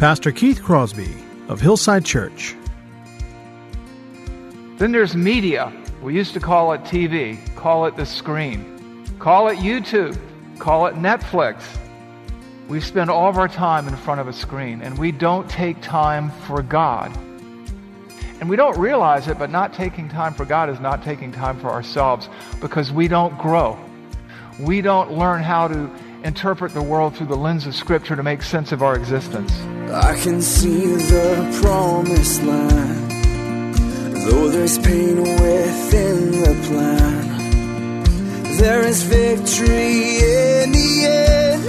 Pastor 0.00 0.32
Keith 0.32 0.62
Crosby 0.62 1.14
of 1.48 1.60
Hillside 1.60 2.06
Church. 2.06 2.56
Then 4.78 4.92
there's 4.92 5.14
media. 5.14 5.70
We 6.00 6.14
used 6.14 6.32
to 6.32 6.40
call 6.40 6.72
it 6.72 6.80
TV, 6.84 7.36
call 7.54 7.84
it 7.84 7.96
the 7.96 8.06
screen, 8.06 9.04
call 9.18 9.48
it 9.48 9.58
YouTube, 9.58 10.18
call 10.58 10.86
it 10.86 10.94
Netflix. 10.94 11.76
We 12.66 12.80
spend 12.80 13.10
all 13.10 13.28
of 13.28 13.36
our 13.36 13.46
time 13.46 13.88
in 13.88 13.94
front 13.94 14.22
of 14.22 14.26
a 14.26 14.32
screen 14.32 14.80
and 14.80 14.96
we 14.96 15.12
don't 15.12 15.46
take 15.50 15.78
time 15.82 16.30
for 16.46 16.62
God. 16.62 17.14
And 18.40 18.48
we 18.48 18.56
don't 18.56 18.78
realize 18.78 19.28
it, 19.28 19.38
but 19.38 19.50
not 19.50 19.74
taking 19.74 20.08
time 20.08 20.32
for 20.32 20.46
God 20.46 20.70
is 20.70 20.80
not 20.80 21.04
taking 21.04 21.30
time 21.30 21.60
for 21.60 21.68
ourselves 21.68 22.30
because 22.62 22.90
we 22.90 23.06
don't 23.06 23.36
grow. 23.36 23.78
We 24.58 24.80
don't 24.80 25.12
learn 25.12 25.42
how 25.42 25.68
to 25.68 25.90
interpret 26.24 26.74
the 26.74 26.82
world 26.82 27.16
through 27.16 27.28
the 27.28 27.36
lens 27.36 27.66
of 27.66 27.74
Scripture 27.74 28.16
to 28.16 28.22
make 28.22 28.42
sense 28.42 28.72
of 28.72 28.82
our 28.82 28.94
existence. 28.96 29.52
I 29.90 30.14
can 30.22 30.42
see 30.42 30.86
the 30.86 31.60
promised 31.62 32.42
land, 32.42 33.10
though 34.26 34.48
there's 34.48 34.78
pain 34.78 35.18
within 35.22 36.30
the 36.42 36.54
plan. 36.66 37.28
There 38.58 38.80
is 38.86 39.02
victory 39.04 40.18
in 40.18 40.72
the 40.72 41.06
end. 41.06 41.64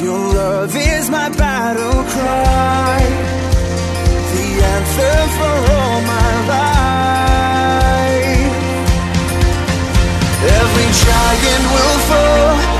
Your 0.00 0.18
love 0.34 0.74
is 0.76 1.10
my 1.10 1.28
battle 1.30 2.04
cry, 2.04 3.00
the 4.32 4.62
anthem 4.74 5.28
for 5.38 5.56
all 5.74 6.00
my 6.02 6.32
life. 6.48 6.80
Every 10.42 10.88
giant 11.04 11.64
will 11.74 11.98
fall, 12.08 12.79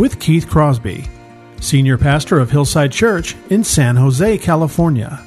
with 0.00 0.18
Keith 0.18 0.48
Crosby, 0.48 1.04
Senior 1.60 1.98
Pastor 1.98 2.38
of 2.38 2.50
Hillside 2.50 2.90
Church 2.90 3.36
in 3.50 3.62
San 3.62 3.96
Jose, 3.96 4.38
California. 4.38 5.22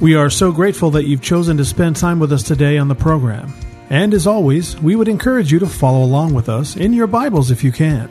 We 0.00 0.16
are 0.16 0.28
so 0.28 0.50
grateful 0.50 0.90
that 0.90 1.04
you've 1.04 1.22
chosen 1.22 1.56
to 1.58 1.64
spend 1.64 1.94
time 1.94 2.18
with 2.18 2.32
us 2.32 2.42
today 2.42 2.78
on 2.78 2.88
the 2.88 2.96
program. 2.96 3.54
And 3.90 4.12
as 4.12 4.26
always, 4.26 4.76
we 4.80 4.96
would 4.96 5.06
encourage 5.06 5.52
you 5.52 5.60
to 5.60 5.68
follow 5.68 6.02
along 6.02 6.34
with 6.34 6.48
us 6.48 6.74
in 6.74 6.92
your 6.92 7.06
Bibles 7.06 7.52
if 7.52 7.62
you 7.62 7.70
can. 7.70 8.10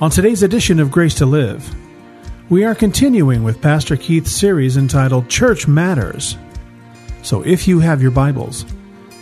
On 0.00 0.10
today's 0.10 0.42
edition 0.42 0.80
of 0.80 0.90
Grace 0.90 1.14
to 1.14 1.26
Live, 1.26 1.72
we 2.50 2.64
are 2.64 2.74
continuing 2.74 3.44
with 3.44 3.62
Pastor 3.62 3.96
Keith's 3.96 4.32
series 4.32 4.76
entitled 4.76 5.28
Church 5.28 5.68
Matters. 5.68 6.36
So 7.22 7.42
if 7.42 7.68
you 7.68 7.78
have 7.78 8.02
your 8.02 8.10
Bibles, 8.10 8.66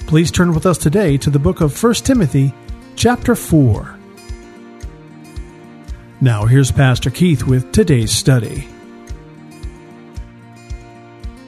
please 0.07 0.31
turn 0.31 0.55
with 0.55 0.65
us 0.65 0.79
today 0.79 1.19
to 1.19 1.29
the 1.29 1.39
book 1.39 1.61
of 1.61 1.83
1 1.83 1.93
Timothy, 1.97 2.55
chapter 2.97 3.35
4. 3.35 3.96
Now 6.21 6.47
here's 6.47 6.73
Pastor 6.73 7.11
Keith 7.11 7.43
with 7.43 7.73
today's 7.73 8.11
study. 8.11 8.67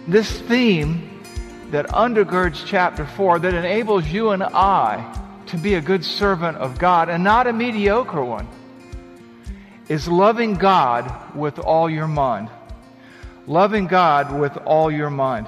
This 0.07 0.41
theme 0.43 1.23
that 1.71 1.87
undergirds 1.87 2.67
chapter 2.67 3.07
4 3.07 3.39
that 3.39 3.55
enables 3.55 4.07
you 4.07 4.29
and 4.31 4.43
I 4.43 5.19
to 5.47 5.57
be 5.57 5.75
a 5.75 5.81
good 5.81 6.05
servant 6.05 6.59
of 6.59 6.79
God 6.79 7.09
and 7.09 7.25
not 7.25 7.47
a 7.47 7.53
mediocre 7.55 8.23
one 8.23 8.47
is 9.89 10.07
loving 10.07 10.53
God 10.53 11.35
with 11.35 11.59
all 11.59 11.89
your 11.89 12.07
mind. 12.07 12.51
Loving 13.47 13.87
God 13.87 14.39
with 14.39 14.55
all 14.59 14.91
your 14.91 15.09
mind. 15.09 15.47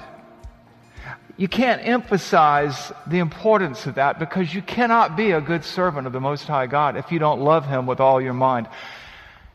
You 1.37 1.47
can't 1.47 1.87
emphasize 1.87 2.91
the 3.05 3.19
importance 3.19 3.85
of 3.85 3.95
that 3.95 4.17
because 4.17 4.51
you 4.51 4.63
cannot 4.63 5.15
be 5.15 5.29
a 5.29 5.41
good 5.41 5.63
servant 5.63 6.07
of 6.07 6.13
the 6.13 6.19
Most 6.19 6.47
High 6.47 6.65
God 6.65 6.97
if 6.97 7.11
you 7.11 7.19
don't 7.19 7.41
love 7.41 7.67
Him 7.67 7.85
with 7.85 7.99
all 7.99 8.19
your 8.19 8.33
mind. 8.33 8.67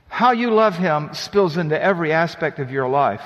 How 0.09 0.33
you 0.33 0.50
love 0.50 0.77
Him 0.77 1.11
spills 1.12 1.56
into 1.56 1.81
every 1.81 2.12
aspect 2.12 2.59
of 2.59 2.71
your 2.71 2.89
life. 2.89 3.22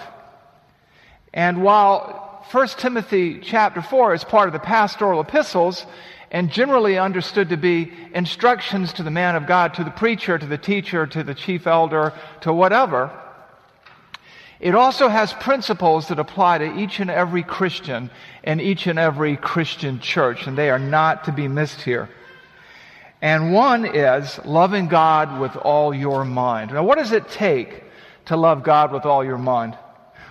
And 1.32 1.62
while 1.62 2.44
1 2.50 2.68
Timothy 2.68 3.40
chapter 3.40 3.82
4 3.82 4.14
is 4.14 4.24
part 4.24 4.48
of 4.48 4.52
the 4.52 4.58
pastoral 4.58 5.20
epistles 5.20 5.86
and 6.30 6.50
generally 6.50 6.98
understood 6.98 7.48
to 7.50 7.56
be 7.56 7.92
instructions 8.14 8.92
to 8.94 9.02
the 9.02 9.10
man 9.10 9.36
of 9.36 9.46
God, 9.46 9.74
to 9.74 9.84
the 9.84 9.90
preacher, 9.90 10.38
to 10.38 10.46
the 10.46 10.58
teacher, 10.58 11.06
to 11.06 11.22
the 11.22 11.34
chief 11.34 11.66
elder, 11.66 12.12
to 12.40 12.52
whatever, 12.52 13.10
it 14.60 14.74
also 14.74 15.08
has 15.08 15.32
principles 15.32 16.08
that 16.08 16.18
apply 16.18 16.58
to 16.58 16.78
each 16.78 17.00
and 17.00 17.10
every 17.10 17.42
Christian 17.42 18.10
and 18.44 18.60
each 18.60 18.86
and 18.86 18.98
every 18.98 19.36
Christian 19.36 20.00
church, 20.00 20.46
and 20.46 20.56
they 20.56 20.68
are 20.68 20.78
not 20.78 21.24
to 21.24 21.32
be 21.32 21.48
missed 21.48 21.80
here. 21.80 22.10
And 23.22 23.52
one 23.52 23.84
is 23.84 24.38
loving 24.44 24.88
God 24.88 25.40
with 25.40 25.54
all 25.56 25.94
your 25.94 26.24
mind. 26.24 26.72
Now, 26.72 26.84
what 26.84 26.98
does 26.98 27.12
it 27.12 27.28
take 27.28 27.84
to 28.26 28.36
love 28.36 28.62
God 28.62 28.92
with 28.92 29.04
all 29.04 29.22
your 29.24 29.38
mind? 29.38 29.76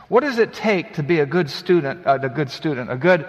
What 0.07 0.21
does 0.21 0.39
it 0.39 0.53
take 0.53 0.95
to 0.95 1.03
be 1.03 1.19
a 1.19 1.25
good 1.25 1.51
student, 1.51 2.05
uh, 2.07 2.17
a 2.21 2.29
good 2.29 2.49
student, 2.49 2.91
a 2.91 2.97
good, 2.97 3.27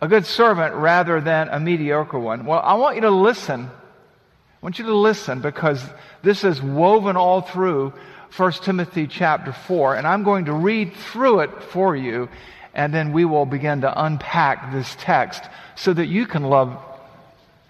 a 0.00 0.08
good 0.08 0.24
servant 0.24 0.74
rather 0.74 1.20
than 1.20 1.48
a 1.48 1.60
mediocre 1.60 2.18
one? 2.18 2.46
Well, 2.46 2.60
I 2.60 2.74
want 2.74 2.96
you 2.96 3.02
to 3.02 3.10
listen. 3.10 3.66
I 3.66 4.58
want 4.62 4.78
you 4.78 4.86
to 4.86 4.96
listen 4.96 5.42
because 5.42 5.84
this 6.22 6.42
is 6.42 6.62
woven 6.62 7.16
all 7.16 7.42
through 7.42 7.92
1 8.36 8.52
Timothy 8.52 9.06
chapter 9.06 9.52
4, 9.52 9.96
and 9.96 10.06
I'm 10.06 10.24
going 10.24 10.46
to 10.46 10.52
read 10.52 10.94
through 10.94 11.40
it 11.40 11.62
for 11.62 11.94
you, 11.94 12.30
and 12.72 12.92
then 12.92 13.12
we 13.12 13.26
will 13.26 13.46
begin 13.46 13.82
to 13.82 14.04
unpack 14.04 14.72
this 14.72 14.96
text 14.98 15.44
so 15.76 15.92
that 15.92 16.06
you 16.06 16.26
can 16.26 16.42
love 16.44 16.76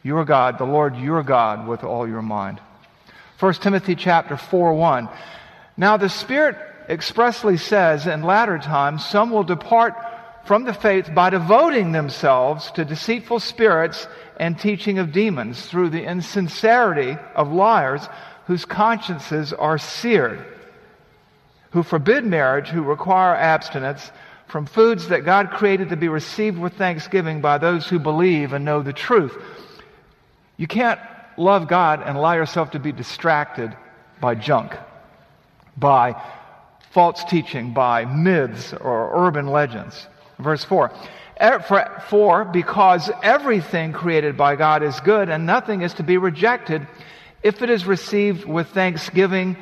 your 0.05 0.25
God, 0.25 0.59
the 0.59 0.65
Lord 0.65 0.97
your 0.97 1.25
God, 1.25 1.67
with 1.67 1.83
all 1.83 2.07
your 2.07 2.23
mind. 2.23 2.61
1 3.41 3.55
Timothy 3.55 3.97
chapter 3.97 4.37
4 4.37 4.75
1. 4.75 5.09
Now 5.77 5.97
the 5.97 6.09
Spirit 6.09 6.57
expressly 6.89 7.57
says 7.57 8.07
in 8.07 8.23
latter 8.23 8.59
times 8.59 9.05
some 9.05 9.31
will 9.31 9.43
depart 9.43 9.95
from 10.45 10.65
the 10.65 10.75
faith 10.75 11.13
by 11.15 11.31
devoting 11.31 11.93
themselves 11.93 12.71
to 12.73 12.85
deceitful 12.85 13.41
spirits 13.41 14.07
and 14.39 14.59
teaching 14.59 14.99
of 14.99 15.11
demons 15.11 15.65
through 15.67 15.89
the 15.89 16.05
insincerity 16.05 17.17
of 17.35 17.51
liars 17.51 18.07
whose 18.47 18.67
consciences 18.67 19.55
are 19.55 19.79
seared, 19.79 20.45
who 21.71 21.83
forbid 21.83 22.27
marriage, 22.27 22.69
who 22.69 22.83
require 22.83 23.35
abstinence 23.35 24.13
from 24.47 24.67
foods 24.67 25.09
that 25.09 25.25
God 25.25 25.51
created 25.51 25.89
to 25.89 25.97
be 25.97 26.09
received 26.09 26.59
with 26.59 26.75
thanksgiving 26.75 27.41
by 27.41 27.57
those 27.57 27.89
who 27.89 27.99
believe 27.99 28.53
and 28.53 28.67
know 28.67 28.83
the 28.83 28.93
truth. 28.93 29.35
You 30.57 30.67
can't 30.67 31.01
love 31.37 31.69
God 31.69 32.03
and 32.05 32.17
allow 32.17 32.35
yourself 32.35 32.73
to 32.73 32.79
be 32.79 32.93
distracted 32.93 33.77
by 34.21 34.35
junk, 34.35 34.77
by 35.77 36.21
false 36.93 37.25
teaching, 37.25 37.73
by 37.73 38.05
myths 38.05 38.73
or 38.73 39.27
urban 39.27 39.49
legends. 39.49 40.07
Verse 40.39 40.65
4. 40.65 40.93
For, 42.09 42.45
because 42.45 43.11
everything 43.23 43.93
created 43.93 44.37
by 44.37 44.55
God 44.55 44.83
is 44.85 44.99
good 45.01 45.29
and 45.29 45.47
nothing 45.47 45.83
is 45.83 45.95
to 45.95 46.05
be 46.05 46.17
rejected 46.17 46.87
if 47.43 47.61
it 47.61 47.71
is 47.71 47.85
received 47.85 48.45
with 48.45 48.69
thanksgiving, 48.69 49.57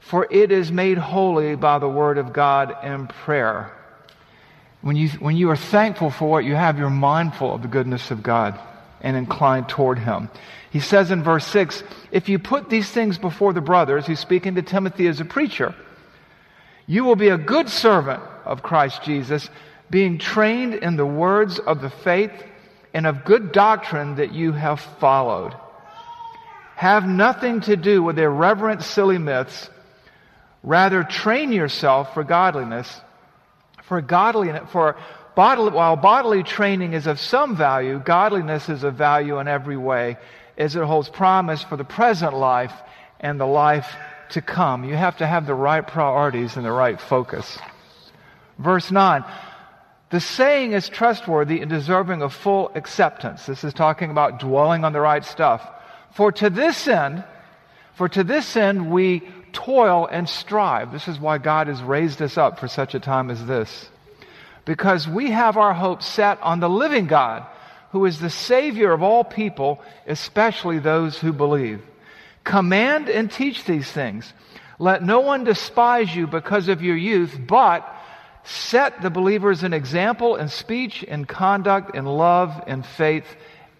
for 0.00 0.26
it 0.30 0.50
is 0.50 0.72
made 0.72 0.98
holy 0.98 1.54
by 1.54 1.78
the 1.78 1.88
word 1.88 2.16
of 2.16 2.32
God 2.32 2.74
in 2.82 3.06
prayer. 3.06 3.72
When 4.80 4.96
you, 4.96 5.08
when 5.10 5.36
you 5.36 5.50
are 5.50 5.56
thankful 5.56 6.10
for 6.10 6.28
what 6.28 6.44
you 6.44 6.54
have, 6.54 6.78
you're 6.78 6.90
mindful 6.90 7.54
of 7.54 7.62
the 7.62 7.68
goodness 7.68 8.10
of 8.10 8.22
God. 8.22 8.58
And 9.00 9.16
inclined 9.16 9.68
toward 9.68 9.98
him. 9.98 10.30
He 10.70 10.80
says 10.80 11.10
in 11.10 11.22
verse 11.22 11.46
6 11.46 11.82
If 12.10 12.28
you 12.28 12.38
put 12.38 12.68
these 12.68 12.90
things 12.90 13.18
before 13.18 13.52
the 13.52 13.60
brothers, 13.60 14.06
he's 14.06 14.20
speaking 14.20 14.54
to 14.54 14.62
Timothy 14.62 15.06
as 15.06 15.20
a 15.20 15.24
preacher, 15.24 15.74
you 16.86 17.04
will 17.04 17.16
be 17.16 17.28
a 17.28 17.38
good 17.38 17.68
servant 17.68 18.22
of 18.44 18.62
Christ 18.62 19.02
Jesus, 19.02 19.48
being 19.90 20.18
trained 20.18 20.74
in 20.74 20.96
the 20.96 21.06
words 21.06 21.58
of 21.58 21.80
the 21.80 21.90
faith 21.90 22.32
and 22.94 23.06
of 23.06 23.24
good 23.24 23.52
doctrine 23.52 24.16
that 24.16 24.32
you 24.32 24.52
have 24.52 24.80
followed. 24.80 25.54
Have 26.76 27.06
nothing 27.06 27.60
to 27.62 27.76
do 27.76 28.02
with 28.02 28.18
irreverent, 28.18 28.82
silly 28.82 29.18
myths. 29.18 29.70
Rather, 30.62 31.04
train 31.04 31.52
yourself 31.52 32.12
for 32.14 32.22
godliness. 32.22 33.00
For 33.84 34.00
godliness, 34.00 34.68
for 34.70 34.96
bodily, 35.36 35.70
while 35.70 35.94
bodily 35.94 36.42
training 36.42 36.94
is 36.94 37.06
of 37.06 37.20
some 37.20 37.54
value, 37.54 38.00
godliness 38.04 38.68
is 38.68 38.82
of 38.82 38.94
value 38.94 39.38
in 39.38 39.46
every 39.46 39.76
way, 39.76 40.16
as 40.58 40.74
it 40.74 40.82
holds 40.82 41.08
promise 41.08 41.62
for 41.62 41.76
the 41.76 41.84
present 41.84 42.34
life 42.34 42.72
and 43.20 43.38
the 43.38 43.46
life 43.46 43.94
to 44.30 44.42
come. 44.42 44.82
You 44.82 44.96
have 44.96 45.18
to 45.18 45.26
have 45.26 45.46
the 45.46 45.54
right 45.54 45.86
priorities 45.86 46.56
and 46.56 46.64
the 46.64 46.72
right 46.72 47.00
focus. 47.00 47.58
Verse 48.58 48.90
9. 48.90 49.24
The 50.10 50.20
saying 50.20 50.72
is 50.72 50.88
trustworthy 50.88 51.60
and 51.60 51.70
deserving 51.70 52.22
of 52.22 52.32
full 52.32 52.70
acceptance. 52.74 53.44
This 53.46 53.64
is 53.64 53.74
talking 53.74 54.10
about 54.10 54.40
dwelling 54.40 54.84
on 54.84 54.92
the 54.92 55.00
right 55.00 55.24
stuff. 55.24 55.68
For 56.12 56.32
to 56.32 56.48
this 56.48 56.88
end, 56.88 57.24
for 57.94 58.08
to 58.08 58.24
this 58.24 58.56
end 58.56 58.90
we 58.90 59.28
toil 59.52 60.08
and 60.10 60.28
strive. 60.28 60.92
This 60.92 61.08
is 61.08 61.18
why 61.18 61.38
God 61.38 61.66
has 61.66 61.82
raised 61.82 62.22
us 62.22 62.38
up 62.38 62.58
for 62.58 62.68
such 62.68 62.94
a 62.94 63.00
time 63.00 63.30
as 63.30 63.44
this. 63.46 63.90
Because 64.66 65.08
we 65.08 65.30
have 65.30 65.56
our 65.56 65.72
hope 65.72 66.02
set 66.02 66.42
on 66.42 66.60
the 66.60 66.68
living 66.68 67.06
God, 67.06 67.46
who 67.92 68.04
is 68.04 68.20
the 68.20 68.28
Savior 68.28 68.92
of 68.92 69.02
all 69.02 69.24
people, 69.24 69.80
especially 70.06 70.78
those 70.78 71.16
who 71.18 71.32
believe. 71.32 71.80
Command 72.44 73.08
and 73.08 73.30
teach 73.30 73.64
these 73.64 73.90
things. 73.90 74.30
Let 74.78 75.02
no 75.02 75.20
one 75.20 75.44
despise 75.44 76.14
you 76.14 76.26
because 76.26 76.68
of 76.68 76.82
your 76.82 76.96
youth, 76.96 77.38
but 77.46 77.90
set 78.44 79.00
the 79.00 79.08
believers 79.08 79.62
an 79.62 79.72
example 79.72 80.36
in 80.36 80.48
speech, 80.48 81.02
in 81.02 81.24
conduct, 81.24 81.94
in 81.94 82.04
love, 82.04 82.64
in 82.66 82.82
faith, 82.82 83.24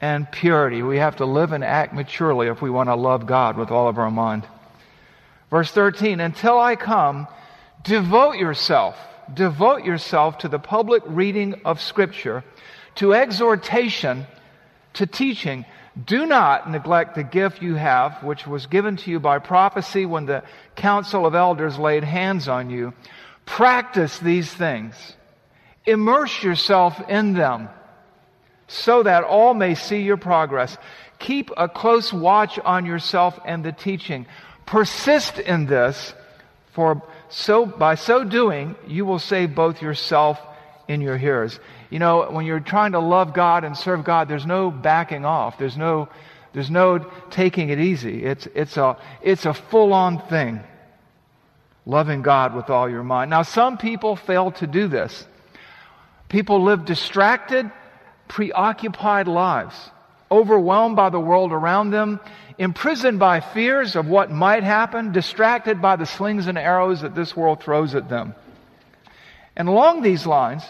and 0.00 0.30
purity. 0.30 0.82
We 0.82 0.98
have 0.98 1.16
to 1.16 1.26
live 1.26 1.52
and 1.52 1.64
act 1.64 1.94
maturely 1.94 2.48
if 2.48 2.62
we 2.62 2.70
want 2.70 2.88
to 2.88 2.94
love 2.94 3.26
God 3.26 3.56
with 3.56 3.70
all 3.70 3.88
of 3.88 3.98
our 3.98 4.10
mind. 4.10 4.46
Verse 5.50 5.70
13, 5.70 6.20
until 6.20 6.58
I 6.58 6.76
come, 6.76 7.28
devote 7.82 8.36
yourself, 8.36 8.96
devote 9.32 9.84
yourself 9.84 10.38
to 10.38 10.48
the 10.48 10.58
public 10.58 11.02
reading 11.06 11.60
of 11.64 11.80
Scripture, 11.80 12.44
to 12.96 13.14
exhortation, 13.14 14.26
to 14.94 15.06
teaching. 15.06 15.64
Do 16.04 16.26
not 16.26 16.70
neglect 16.70 17.14
the 17.14 17.24
gift 17.24 17.62
you 17.62 17.74
have, 17.74 18.22
which 18.22 18.46
was 18.46 18.66
given 18.66 18.96
to 18.98 19.10
you 19.10 19.20
by 19.20 19.38
prophecy 19.38 20.04
when 20.06 20.26
the 20.26 20.42
council 20.74 21.26
of 21.26 21.34
elders 21.34 21.78
laid 21.78 22.04
hands 22.04 22.48
on 22.48 22.70
you. 22.70 22.92
Practice 23.46 24.18
these 24.18 24.52
things. 24.52 24.94
Immerse 25.86 26.42
yourself 26.42 27.00
in 27.08 27.32
them 27.32 27.68
so 28.68 29.02
that 29.02 29.24
all 29.24 29.54
may 29.54 29.74
see 29.74 30.02
your 30.02 30.16
progress. 30.16 30.76
Keep 31.18 31.50
a 31.56 31.68
close 31.68 32.12
watch 32.12 32.58
on 32.58 32.84
yourself 32.84 33.38
and 33.44 33.64
the 33.64 33.72
teaching. 33.72 34.26
Persist 34.66 35.38
in 35.38 35.66
this, 35.66 36.12
for 36.72 37.02
so, 37.28 37.66
by 37.66 37.94
so 37.94 38.24
doing, 38.24 38.76
you 38.86 39.04
will 39.04 39.18
save 39.18 39.54
both 39.54 39.82
yourself 39.82 40.40
and 40.88 41.02
your 41.02 41.16
hearers. 41.16 41.58
You 41.90 41.98
know, 41.98 42.30
when 42.30 42.46
you're 42.46 42.60
trying 42.60 42.92
to 42.92 43.00
love 43.00 43.34
God 43.34 43.64
and 43.64 43.76
serve 43.76 44.04
God, 44.04 44.28
there's 44.28 44.46
no 44.46 44.70
backing 44.70 45.24
off. 45.24 45.58
There's 45.58 45.76
no, 45.76 46.08
there's 46.52 46.70
no 46.70 46.98
taking 47.30 47.70
it 47.70 47.80
easy. 47.80 48.24
It's, 48.24 48.46
it's 48.54 48.76
a, 48.76 48.96
it's 49.22 49.46
a 49.46 49.54
full 49.54 49.92
on 49.92 50.20
thing. 50.28 50.60
Loving 51.84 52.22
God 52.22 52.54
with 52.54 52.70
all 52.70 52.88
your 52.90 53.04
mind. 53.04 53.30
Now, 53.30 53.42
some 53.42 53.78
people 53.78 54.16
fail 54.16 54.50
to 54.52 54.66
do 54.66 54.88
this. 54.88 55.26
People 56.28 56.64
live 56.64 56.84
distracted 56.84 57.70
preoccupied 58.28 59.28
lives, 59.28 59.90
overwhelmed 60.30 60.96
by 60.96 61.10
the 61.10 61.20
world 61.20 61.52
around 61.52 61.90
them, 61.90 62.20
imprisoned 62.58 63.18
by 63.18 63.40
fears 63.40 63.96
of 63.96 64.06
what 64.06 64.30
might 64.30 64.62
happen, 64.62 65.12
distracted 65.12 65.82
by 65.82 65.96
the 65.96 66.06
slings 66.06 66.46
and 66.46 66.58
arrows 66.58 67.02
that 67.02 67.14
this 67.14 67.36
world 67.36 67.62
throws 67.62 67.94
at 67.94 68.08
them. 68.08 68.34
And 69.56 69.68
along 69.68 70.02
these 70.02 70.26
lines, 70.26 70.62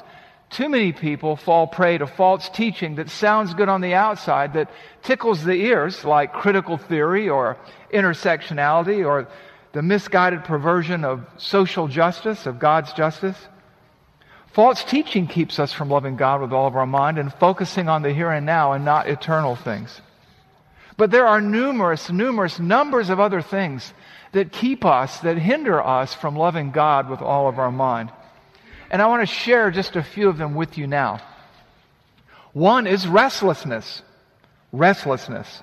too 0.51 0.69
many 0.69 0.93
people 0.93 1.37
fall 1.37 1.67
prey 1.67 1.99
to 1.99 2.07
false 2.07 2.49
teaching 2.49 2.97
that 2.97 3.11
sounds 3.11 3.55
good 3.55 3.69
on 3.69 3.81
the 3.81 3.95
outside, 3.95 4.55
that 4.55 4.71
tickles 5.03 5.43
the 5.43 5.55
ears, 5.55 6.05
like 6.05 6.33
critical 6.33 6.77
theory 6.77 7.29
or 7.29 7.57
intersectionality 7.93 9.05
or 9.05 9.29
the 9.73 9.83
misguided 9.83 10.45
perversion 10.45 11.05
of 11.05 11.27
social 11.37 11.89
justice, 11.89 12.47
of 12.47 12.59
God's 12.59 12.93
justice. 12.93 13.37
False 14.53 14.83
teaching 14.85 15.27
keeps 15.27 15.59
us 15.59 15.73
from 15.73 15.91
loving 15.91 16.17
God 16.17 16.41
with 16.41 16.53
all 16.53 16.67
of 16.67 16.77
our 16.77 16.87
mind 16.87 17.19
and 17.19 17.33
focusing 17.35 17.89
on 17.89 18.03
the 18.03 18.13
here 18.13 18.31
and 18.31 18.47
now 18.47 18.73
and 18.73 18.85
not 18.85 19.09
eternal 19.09 19.55
things. 19.55 20.01
But 20.97 21.11
there 21.11 21.27
are 21.27 21.41
numerous, 21.41 22.11
numerous 22.11 22.59
numbers 22.59 23.11
of 23.11 23.21
other 23.21 23.43
things 23.43 23.93
that 24.33 24.53
keep 24.53 24.85
us, 24.85 25.21
that 25.21 25.39
hinder 25.39 25.83
us 25.83 26.15
from 26.15 26.37
loving 26.37 26.71
God 26.71 27.11
with 27.11 27.21
all 27.21 27.49
of 27.49 27.59
our 27.59 27.71
mind. 27.71 28.11
And 28.91 29.03
I 29.03 29.07
want 29.07 29.27
to 29.27 29.35
share 29.35 29.71
just 29.71 29.97
a 29.97 30.03
few 30.03 30.29
of 30.29 30.39
them 30.39 30.55
with 30.55 30.79
you 30.79 30.87
now. 30.87 31.21
One 32.53 32.87
is 32.87 33.07
restlessness. 33.07 34.03
Restlessness. 34.73 35.63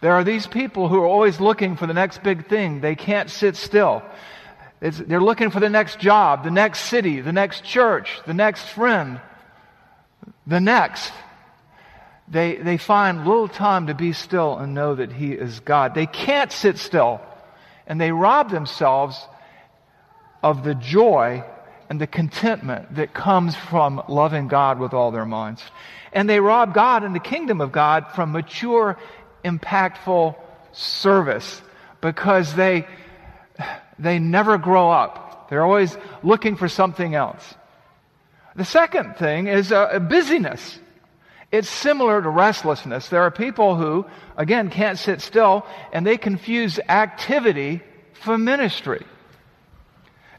There 0.00 0.12
are 0.12 0.24
these 0.24 0.46
people 0.46 0.88
who 0.88 1.00
are 1.00 1.06
always 1.06 1.40
looking 1.40 1.76
for 1.76 1.86
the 1.86 1.94
next 1.94 2.22
big 2.22 2.48
thing. 2.48 2.80
They 2.80 2.94
can't 2.94 3.28
sit 3.28 3.56
still. 3.56 4.02
It's, 4.80 4.98
they're 4.98 5.20
looking 5.20 5.50
for 5.50 5.60
the 5.60 5.68
next 5.68 5.98
job, 5.98 6.44
the 6.44 6.50
next 6.50 6.80
city, 6.82 7.20
the 7.20 7.32
next 7.32 7.64
church, 7.64 8.20
the 8.26 8.34
next 8.34 8.68
friend, 8.68 9.20
the 10.46 10.60
next. 10.60 11.12
They, 12.30 12.56
they 12.56 12.76
find 12.76 13.26
little 13.26 13.48
time 13.48 13.86
to 13.86 13.94
be 13.94 14.12
still 14.12 14.58
and 14.58 14.74
know 14.74 14.94
that 14.94 15.12
He 15.12 15.32
is 15.32 15.60
God. 15.60 15.94
They 15.94 16.06
can't 16.06 16.52
sit 16.52 16.78
still, 16.78 17.20
and 17.86 18.00
they 18.00 18.12
rob 18.12 18.50
themselves 18.50 19.18
of 20.42 20.62
the 20.62 20.74
joy 20.74 21.44
and 21.88 22.00
the 22.00 22.06
contentment 22.06 22.94
that 22.96 23.14
comes 23.14 23.56
from 23.56 24.02
loving 24.08 24.48
God 24.48 24.78
with 24.78 24.92
all 24.92 25.10
their 25.10 25.24
minds. 25.24 25.62
And 26.12 26.28
they 26.28 26.40
rob 26.40 26.74
God 26.74 27.02
and 27.02 27.14
the 27.14 27.20
kingdom 27.20 27.60
of 27.60 27.72
God 27.72 28.12
from 28.14 28.32
mature, 28.32 28.98
impactful 29.44 30.36
service 30.72 31.62
because 32.00 32.54
they 32.54 32.86
they 33.98 34.18
never 34.18 34.58
grow 34.58 34.90
up. 34.90 35.48
They're 35.48 35.64
always 35.64 35.96
looking 36.22 36.56
for 36.56 36.68
something 36.68 37.14
else. 37.14 37.54
The 38.54 38.64
second 38.64 39.16
thing 39.16 39.46
is 39.46 39.72
uh, 39.72 39.98
busyness. 39.98 40.78
It's 41.50 41.68
similar 41.68 42.20
to 42.20 42.28
restlessness. 42.28 43.08
There 43.08 43.22
are 43.22 43.30
people 43.30 43.76
who, 43.76 44.06
again, 44.36 44.68
can't 44.68 44.98
sit 44.98 45.22
still 45.22 45.66
and 45.92 46.06
they 46.06 46.18
confuse 46.18 46.78
activity 46.78 47.82
for 48.12 48.36
ministry. 48.36 49.04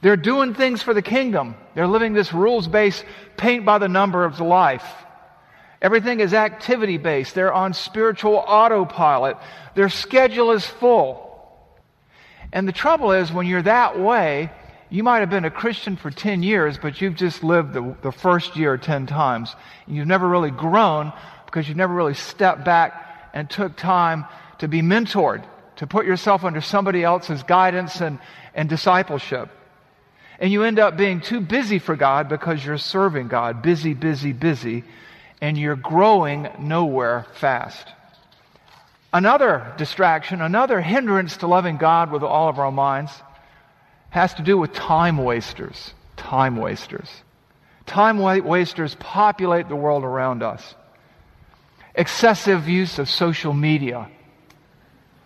They're 0.02 0.18
doing 0.18 0.54
things 0.54 0.82
for 0.82 0.94
the 0.94 1.02
kingdom. 1.02 1.56
They're 1.74 1.88
living 1.88 2.14
this 2.14 2.32
rules 2.32 2.68
based, 2.68 3.04
paint 3.38 3.66
by 3.66 3.80
the 3.80 3.90
number 3.90 4.24
of 4.24 4.40
life. 4.40 4.86
Everything 5.82 6.20
is 6.20 6.34
activity 6.34 6.98
based. 6.98 7.36
They're 7.36 7.54
on 7.54 7.74
spiritual 7.74 8.36
autopilot. 8.36 9.38
Their 9.76 9.90
schedule 9.90 10.52
is 10.52 10.66
full. 10.66 11.26
And 12.52 12.68
the 12.68 12.74
trouble 12.74 13.12
is, 13.12 13.32
when 13.32 13.48
you're 13.48 13.62
that 13.62 14.00
way, 14.00 14.52
you 14.90 15.04
might 15.04 15.20
have 15.20 15.30
been 15.30 15.46
a 15.46 15.52
Christian 15.52 15.96
for 15.96 16.10
10 16.10 16.42
years, 16.42 16.80
but 16.80 17.00
you've 17.00 17.16
just 17.16 17.44
lived 17.44 17.74
the, 17.74 17.96
the 18.02 18.12
first 18.12 18.56
year 18.56 18.76
10 18.76 19.06
times. 19.06 19.56
And 19.86 19.96
you've 19.96 20.08
never 20.08 20.28
really 20.28 20.50
grown 20.50 21.14
because 21.46 21.68
you've 21.68 21.78
never 21.78 21.94
really 21.94 22.16
stepped 22.16 22.66
back 22.66 23.30
and 23.34 23.48
took 23.48 23.76
time 23.76 24.26
to 24.60 24.68
be 24.68 24.82
mentored, 24.82 25.44
to 25.76 25.86
put 25.86 26.06
yourself 26.06 26.44
under 26.44 26.60
somebody 26.60 27.04
else's 27.04 27.44
guidance 27.44 28.02
and, 28.02 28.18
and 28.56 28.68
discipleship. 28.68 29.50
And 30.40 30.52
you 30.52 30.64
end 30.64 30.80
up 30.80 30.98
being 30.98 31.22
too 31.22 31.42
busy 31.42 31.78
for 31.78 31.96
God 31.96 32.28
because 32.28 32.66
you're 32.66 32.78
serving 32.78 33.28
God. 33.28 33.62
Busy, 33.62 33.94
busy, 33.94 34.34
busy. 34.34 34.84
And 35.40 35.56
you're 35.58 35.76
growing 35.76 36.50
nowhere 36.58 37.28
fast. 37.36 37.88
Another 39.14 39.74
distraction, 39.78 40.42
another 40.42 40.82
hindrance 40.82 41.38
to 41.38 41.48
loving 41.48 41.78
God 41.78 42.12
with 42.12 42.24
all 42.24 42.50
of 42.50 42.58
our 42.58 42.72
minds 42.72 43.12
has 44.10 44.34
to 44.36 44.42
do 44.42 44.58
with 44.58 44.74
time 44.74 45.18
wasters. 45.18 45.94
Time 46.18 46.58
wasters. 46.58 47.10
Time 47.86 48.20
wasters 48.20 48.96
populate 49.00 49.68
the 49.70 49.76
world 49.76 50.04
around 50.04 50.44
us. 50.44 50.76
Excessive 51.96 52.68
use 52.70 53.00
of 53.00 53.10
social 53.10 53.54
media. 53.54 54.10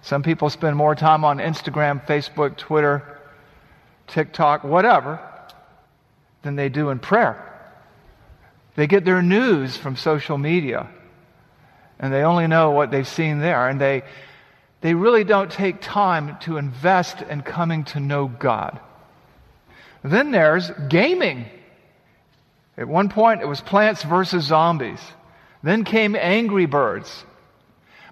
Some 0.02 0.24
people 0.24 0.50
spend 0.50 0.76
more 0.76 0.96
time 0.96 1.24
on 1.24 1.38
Instagram, 1.38 2.06
Facebook, 2.06 2.58
Twitter, 2.58 3.20
TikTok, 4.08 4.64
whatever, 4.64 5.20
than 6.42 6.56
they 6.56 6.70
do 6.70 6.90
in 6.90 7.00
prayer. 7.00 7.50
They 8.76 8.88
get 8.88 9.06
their 9.06 9.22
news 9.22 9.78
from 9.78 9.96
social 9.96 10.38
media. 10.38 10.90
and 12.00 12.12
they 12.12 12.24
only 12.24 12.48
know 12.48 12.72
what 12.72 12.92
they've 12.92 13.08
seen 13.08 13.40
there, 13.40 13.70
and 13.70 13.80
they, 13.80 14.04
they 14.84 14.94
really 14.94 15.24
don't 15.24 15.50
take 15.50 15.80
time 15.80 16.38
to 16.42 16.58
invest 16.58 17.22
in 17.22 17.42
coming 17.42 17.86
to 17.86 18.02
know 18.02 18.28
God. 18.28 18.82
Then 20.04 20.32
there's 20.32 20.70
gaming. 20.90 21.46
At 22.78 22.90
one 22.90 23.08
point, 23.08 23.42
it 23.42 23.48
was 23.48 23.62
plants 23.62 24.04
versus 24.04 24.44
zombies. 24.44 25.00
Then 25.64 25.86
came 25.86 26.18
Angry 26.18 26.66
Birds. 26.66 27.24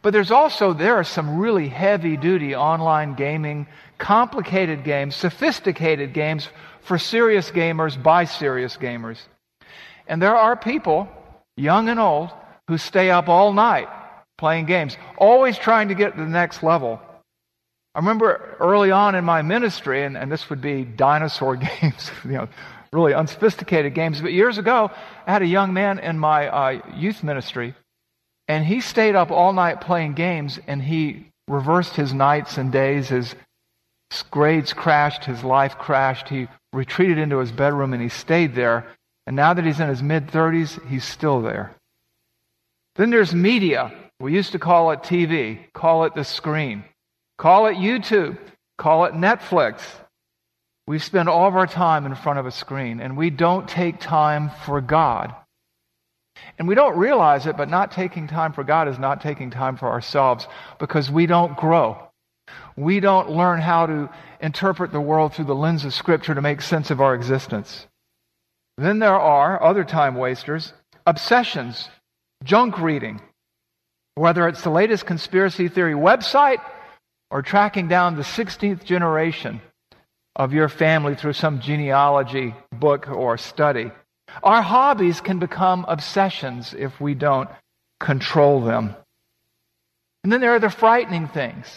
But 0.01 0.13
there's 0.13 0.31
also, 0.31 0.71
there 0.71 0.95
are 0.95 1.03
some 1.03 1.39
really 1.39 1.67
heavy 1.67 2.15
duty 2.15 2.55
online 2.55 3.15
gaming, 3.15 3.67
complicated 3.97 4.85
games, 4.85 5.13
sophisticated 5.13 6.13
games 6.13 6.47
for 6.83 6.97
serious 6.97 7.51
gamers 7.51 8.01
by 8.01 8.23
serious 8.23 8.77
gamers. 8.77 9.17
And 10.07 10.21
there 10.21 10.37
are 10.37 10.55
people, 10.55 11.09
young 11.57 11.89
and 11.89 11.99
old, 11.99 12.29
who 12.69 12.77
stay 12.77 13.11
up 13.11 13.27
all 13.27 13.51
night 13.51 13.89
playing 14.38 14.65
games, 14.65 14.97
always 15.17 15.57
trying 15.57 15.89
to 15.89 15.95
get 15.95 16.15
to 16.15 16.21
the 16.23 16.29
next 16.29 16.63
level. 16.63 17.01
I 17.93 18.00
remember 18.00 18.55
early 18.59 18.91
on 18.91 19.15
in 19.15 19.25
my 19.25 19.41
ministry, 19.41 20.03
and, 20.03 20.17
and 20.17 20.31
this 20.31 20.50
would 20.50 20.61
be 20.61 20.83
dinosaur 20.83 21.55
games, 21.81 22.11
you 22.23 22.31
know, 22.31 22.47
really 22.93 23.13
unsophisticated 23.13 23.93
games. 23.93 24.21
But 24.21 24.33
years 24.33 24.57
ago, 24.57 24.91
I 25.27 25.31
had 25.31 25.41
a 25.41 25.47
young 25.47 25.73
man 25.73 26.00
in 26.00 26.17
my 26.17 26.47
uh, 26.47 26.81
youth 26.95 27.23
ministry, 27.23 27.75
and 28.47 28.65
he 28.65 28.81
stayed 28.81 29.15
up 29.15 29.31
all 29.31 29.53
night 29.53 29.81
playing 29.81 30.13
games, 30.13 30.59
and 30.67 30.81
he 30.81 31.27
reversed 31.47 31.95
his 31.95 32.13
nights 32.13 32.57
and 32.57 32.71
days. 32.71 33.09
His 33.09 33.35
grades 34.29 34.73
crashed, 34.73 35.25
his 35.25 35.43
life 35.43 35.77
crashed. 35.77 36.29
He 36.29 36.47
retreated 36.73 37.17
into 37.17 37.38
his 37.38 37.51
bedroom, 37.51 37.93
and 37.93 38.01
he 38.01 38.09
stayed 38.09 38.55
there. 38.55 38.88
And 39.27 39.35
now 39.35 39.53
that 39.53 39.65
he's 39.65 39.79
in 39.79 39.88
his 39.88 40.01
mid 40.01 40.27
30s, 40.27 40.85
he's 40.88 41.05
still 41.05 41.41
there. 41.41 41.75
Then 42.95 43.09
there's 43.09 43.33
media. 43.33 43.91
We 44.21 44.33
used 44.33 44.51
to 44.51 44.59
call 44.59 44.91
it 44.91 44.99
TV, 44.99 45.59
call 45.73 46.05
it 46.05 46.13
the 46.13 46.23
screen, 46.23 46.83
call 47.39 47.65
it 47.65 47.77
YouTube, 47.77 48.37
call 48.77 49.05
it 49.05 49.13
Netflix. 49.13 49.81
We 50.85 50.99
spend 50.99 51.27
all 51.27 51.47
of 51.47 51.55
our 51.55 51.65
time 51.65 52.05
in 52.05 52.13
front 52.13 52.37
of 52.37 52.45
a 52.45 52.51
screen 52.51 52.99
and 52.99 53.17
we 53.17 53.31
don't 53.31 53.67
take 53.67 53.99
time 53.99 54.51
for 54.63 54.79
God. 54.79 55.33
And 56.59 56.67
we 56.67 56.75
don't 56.75 56.97
realize 56.97 57.47
it, 57.47 57.57
but 57.57 57.67
not 57.67 57.91
taking 57.91 58.27
time 58.27 58.53
for 58.53 58.63
God 58.63 58.87
is 58.87 58.99
not 58.99 59.21
taking 59.21 59.49
time 59.49 59.75
for 59.75 59.89
ourselves 59.89 60.47
because 60.77 61.09
we 61.09 61.25
don't 61.25 61.57
grow. 61.57 61.97
We 62.75 62.99
don't 62.99 63.31
learn 63.31 63.59
how 63.59 63.87
to 63.87 64.09
interpret 64.39 64.91
the 64.91 65.01
world 65.01 65.33
through 65.33 65.45
the 65.45 65.55
lens 65.55 65.83
of 65.83 65.95
Scripture 65.95 66.35
to 66.35 66.41
make 66.41 66.61
sense 66.61 66.91
of 66.91 67.01
our 67.01 67.15
existence. 67.15 67.87
Then 68.77 68.99
there 68.99 69.19
are 69.19 69.61
other 69.63 69.83
time 69.83 70.15
wasters, 70.15 70.73
obsessions, 71.05 71.89
junk 72.43 72.79
reading, 72.79 73.19
whether 74.15 74.47
it's 74.47 74.61
the 74.61 74.69
latest 74.69 75.05
conspiracy 75.05 75.67
theory 75.67 75.93
website 75.93 76.61
or 77.29 77.41
tracking 77.41 77.87
down 77.87 78.15
the 78.15 78.23
16th 78.23 78.83
generation 78.83 79.61
of 80.35 80.53
your 80.53 80.69
family 80.69 81.15
through 81.15 81.33
some 81.33 81.59
genealogy 81.59 82.55
book 82.71 83.09
or 83.09 83.37
study. 83.37 83.91
Our 84.43 84.61
hobbies 84.61 85.21
can 85.21 85.39
become 85.39 85.85
obsessions 85.87 86.73
if 86.73 86.99
we 87.01 87.13
don't 87.13 87.49
control 87.99 88.61
them. 88.61 88.95
And 90.23 90.31
then 90.31 90.41
there 90.41 90.55
are 90.55 90.59
the 90.59 90.69
frightening 90.69 91.27
things. 91.27 91.67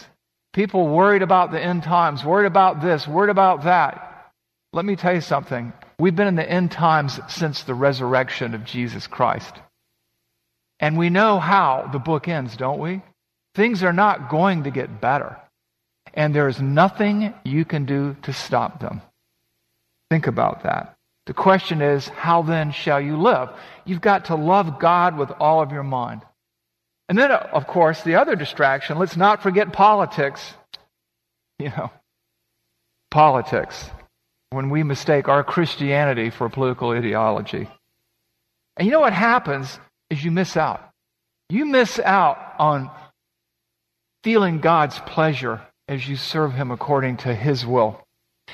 People 0.53 0.87
worried 0.87 1.21
about 1.21 1.51
the 1.51 1.61
end 1.61 1.83
times, 1.83 2.23
worried 2.23 2.47
about 2.47 2.81
this, 2.81 3.07
worried 3.07 3.29
about 3.29 3.63
that. 3.63 4.31
Let 4.71 4.85
me 4.85 4.95
tell 4.95 5.13
you 5.13 5.21
something. 5.21 5.73
We've 5.99 6.15
been 6.15 6.27
in 6.27 6.35
the 6.35 6.49
end 6.49 6.71
times 6.71 7.19
since 7.27 7.63
the 7.63 7.73
resurrection 7.73 8.53
of 8.53 8.65
Jesus 8.65 9.07
Christ. 9.07 9.53
And 10.79 10.97
we 10.97 11.09
know 11.09 11.39
how 11.39 11.89
the 11.91 11.99
book 11.99 12.27
ends, 12.27 12.57
don't 12.57 12.79
we? 12.79 13.01
Things 13.55 13.83
are 13.83 13.93
not 13.93 14.29
going 14.29 14.63
to 14.63 14.71
get 14.71 15.01
better. 15.01 15.37
And 16.13 16.33
there's 16.33 16.61
nothing 16.61 17.33
you 17.43 17.65
can 17.65 17.85
do 17.85 18.15
to 18.23 18.33
stop 18.33 18.79
them. 18.79 19.01
Think 20.09 20.27
about 20.27 20.63
that. 20.63 20.95
The 21.25 21.33
question 21.33 21.81
is, 21.81 22.07
how 22.07 22.43
then 22.43 22.71
shall 22.71 23.01
you 23.01 23.17
live? 23.17 23.49
You've 23.85 24.01
got 24.01 24.25
to 24.25 24.35
love 24.35 24.79
God 24.79 25.17
with 25.17 25.31
all 25.39 25.61
of 25.61 25.71
your 25.71 25.83
mind. 25.83 26.21
And 27.09 27.17
then, 27.17 27.31
of 27.31 27.67
course, 27.67 28.01
the 28.01 28.15
other 28.15 28.35
distraction, 28.35 28.97
let's 28.97 29.17
not 29.17 29.43
forget 29.43 29.73
politics. 29.73 30.53
You 31.57 31.69
know, 31.69 31.89
politics. 33.11 33.89
When 34.49 34.69
we 34.69 34.83
mistake 34.83 35.29
our 35.29 35.41
Christianity 35.41 36.29
for 36.29 36.49
political 36.49 36.89
ideology. 36.89 37.69
And 38.75 38.85
you 38.85 38.91
know 38.91 38.99
what 38.99 39.13
happens 39.13 39.79
is 40.15 40.23
you 40.23 40.31
miss 40.31 40.57
out. 40.57 40.81
You 41.49 41.65
miss 41.65 41.99
out 41.99 42.37
on 42.57 42.89
feeling 44.23 44.59
God's 44.59 44.97
pleasure 44.99 45.61
as 45.87 46.07
you 46.07 46.15
serve 46.15 46.53
Him 46.53 46.71
according 46.71 47.17
to 47.17 47.35
His 47.35 47.65
will. 47.65 48.01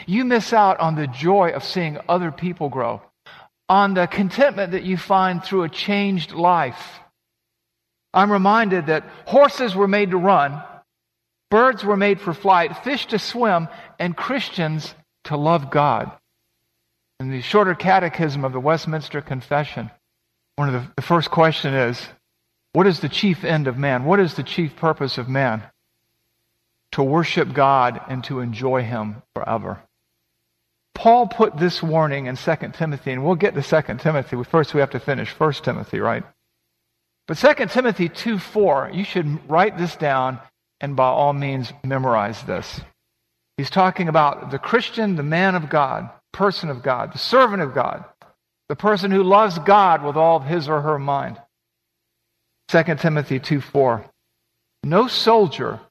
You 0.06 0.26
miss 0.26 0.52
out 0.54 0.80
on 0.80 0.96
the 0.96 1.08
joy 1.08 1.52
of 1.52 1.64
seeing 1.64 2.00
other 2.10 2.32
people 2.32 2.70
grow, 2.70 3.02
on 3.70 3.94
the 3.94 4.08
contentment 4.08 4.72
that 4.72 4.84
you 4.84 4.98
find 4.98 5.44
through 5.44 5.64
a 5.64 5.70
changed 5.70 6.34
life. 6.34 7.00
I'm 8.14 8.32
reminded 8.32 8.88
that 8.88 9.06
horses 9.26 9.76
were 9.76 9.88
made 9.88 10.12
to 10.12 10.18
run, 10.18 10.62
birds 11.50 11.84
were 11.84 11.98
made 11.98 12.20
for 12.20 12.34
flight, 12.34 12.84
fish 12.84 13.06
to 13.08 13.20
swim, 13.20 13.70
and 14.00 14.18
Christians 14.18 14.94
to 15.26 15.38
love 15.38 15.72
God. 15.72 16.12
In 17.20 17.30
the 17.30 17.42
shorter 17.42 17.76
catechism 17.76 18.44
of 18.44 18.52
the 18.52 18.60
Westminster 18.60 19.22
Confession, 19.22 19.92
one 20.56 20.74
of 20.74 20.74
the, 20.74 20.92
the 20.96 21.02
first 21.02 21.32
question 21.32 21.74
is, 21.74 22.00
what 22.74 22.88
is 22.88 23.00
the 23.00 23.10
chief 23.10 23.44
end 23.44 23.68
of 23.68 23.78
man? 23.78 24.06
What 24.06 24.20
is 24.20 24.36
the 24.36 24.44
chief 24.44 24.76
purpose 24.76 25.18
of 25.18 25.28
man? 25.28 25.64
To 26.94 27.04
worship 27.04 27.54
God 27.54 28.02
and 28.08 28.24
to 28.26 28.40
enjoy 28.40 28.84
Him 28.84 29.22
forever. 29.36 29.82
Paul 30.94 31.28
put 31.28 31.58
this 31.58 31.82
warning 31.82 32.28
in 32.28 32.36
2 32.36 32.56
Timothy, 32.74 33.12
and 33.12 33.24
we'll 33.26 33.36
get 33.36 33.56
to 33.56 33.62
2 33.62 33.98
Timothy. 33.98 34.44
First, 34.44 34.74
we 34.74 34.82
have 34.82 34.92
to 34.92 35.00
finish 35.00 35.32
1 35.32 35.54
Timothy, 35.54 36.00
right? 36.00 36.24
But 37.28 37.38
2 37.38 37.66
Timothy 37.68 38.10
2 38.10 38.38
4, 38.38 38.92
you 38.94 39.04
should 39.04 39.50
write 39.50 39.78
this 39.78 39.96
down 39.96 40.40
and 40.82 40.96
by 40.96 41.08
all 41.08 41.34
means 41.34 41.72
memorize 41.84 42.44
this. 42.44 42.82
He's 43.58 43.70
talking 43.70 44.08
about 44.10 44.52
the 44.52 44.60
Christian, 44.60 45.16
the 45.16 45.24
man 45.24 45.56
of 45.56 45.70
God, 45.70 46.10
person 46.34 46.70
of 46.70 46.84
God, 46.84 47.14
the 47.14 47.20
servant 47.20 47.62
of 47.62 47.74
God, 47.74 48.04
the 48.72 48.76
person 48.78 49.12
who 49.12 49.22
loves 49.22 49.60
God 49.60 50.02
with 50.02 50.16
all 50.16 50.38
of 50.38 50.46
his 50.46 50.70
or 50.70 50.80
her 50.80 50.98
mind. 50.98 51.38
2 52.70 52.84
Timothy 52.96 53.38
2 53.38 53.60
4. 53.60 54.06
No 54.86 55.10
soldier 55.10 55.82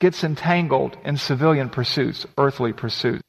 gets 0.00 0.24
entangled 0.24 0.96
in 1.04 1.18
civilian 1.18 1.68
pursuits, 1.68 2.24
earthly 2.38 2.72
pursuits, 2.72 3.22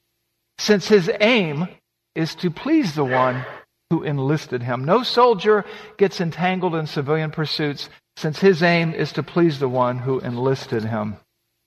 since 0.60 0.88
his 0.88 1.12
aim 1.20 1.68
is 2.16 2.36
to 2.36 2.50
please 2.50 2.96
the 2.96 3.04
one 3.04 3.44
who 3.90 4.04
enlisted 4.04 4.64
him. 4.64 4.86
No 4.86 5.04
soldier 5.04 5.66
gets 5.98 6.22
entangled 6.22 6.74
in 6.74 6.88
civilian 6.88 7.32
pursuits, 7.32 7.90
since 8.16 8.40
his 8.40 8.64
aim 8.64 8.94
is 8.94 9.12
to 9.12 9.24
please 9.24 9.60
the 9.60 9.68
one 9.68 9.98
who 9.98 10.22
enlisted 10.22 10.86
him. 10.86 11.18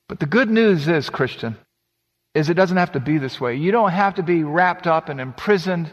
But 0.09 0.19
the 0.19 0.25
good 0.25 0.49
news 0.49 0.89
is, 0.89 1.11
Christian, 1.11 1.59
is 2.35 2.49
it 2.49 2.55
doesn't 2.55 2.79
have 2.79 2.93
to 2.93 3.01
be 3.01 3.19
this 3.19 3.39
way. 3.39 3.57
You 3.57 3.71
don't 3.71 3.91
have 3.91 4.15
to 4.15 4.23
be 4.23 4.45
wrapped 4.45 4.87
up 4.87 5.11
and 5.11 5.21
imprisoned 5.21 5.93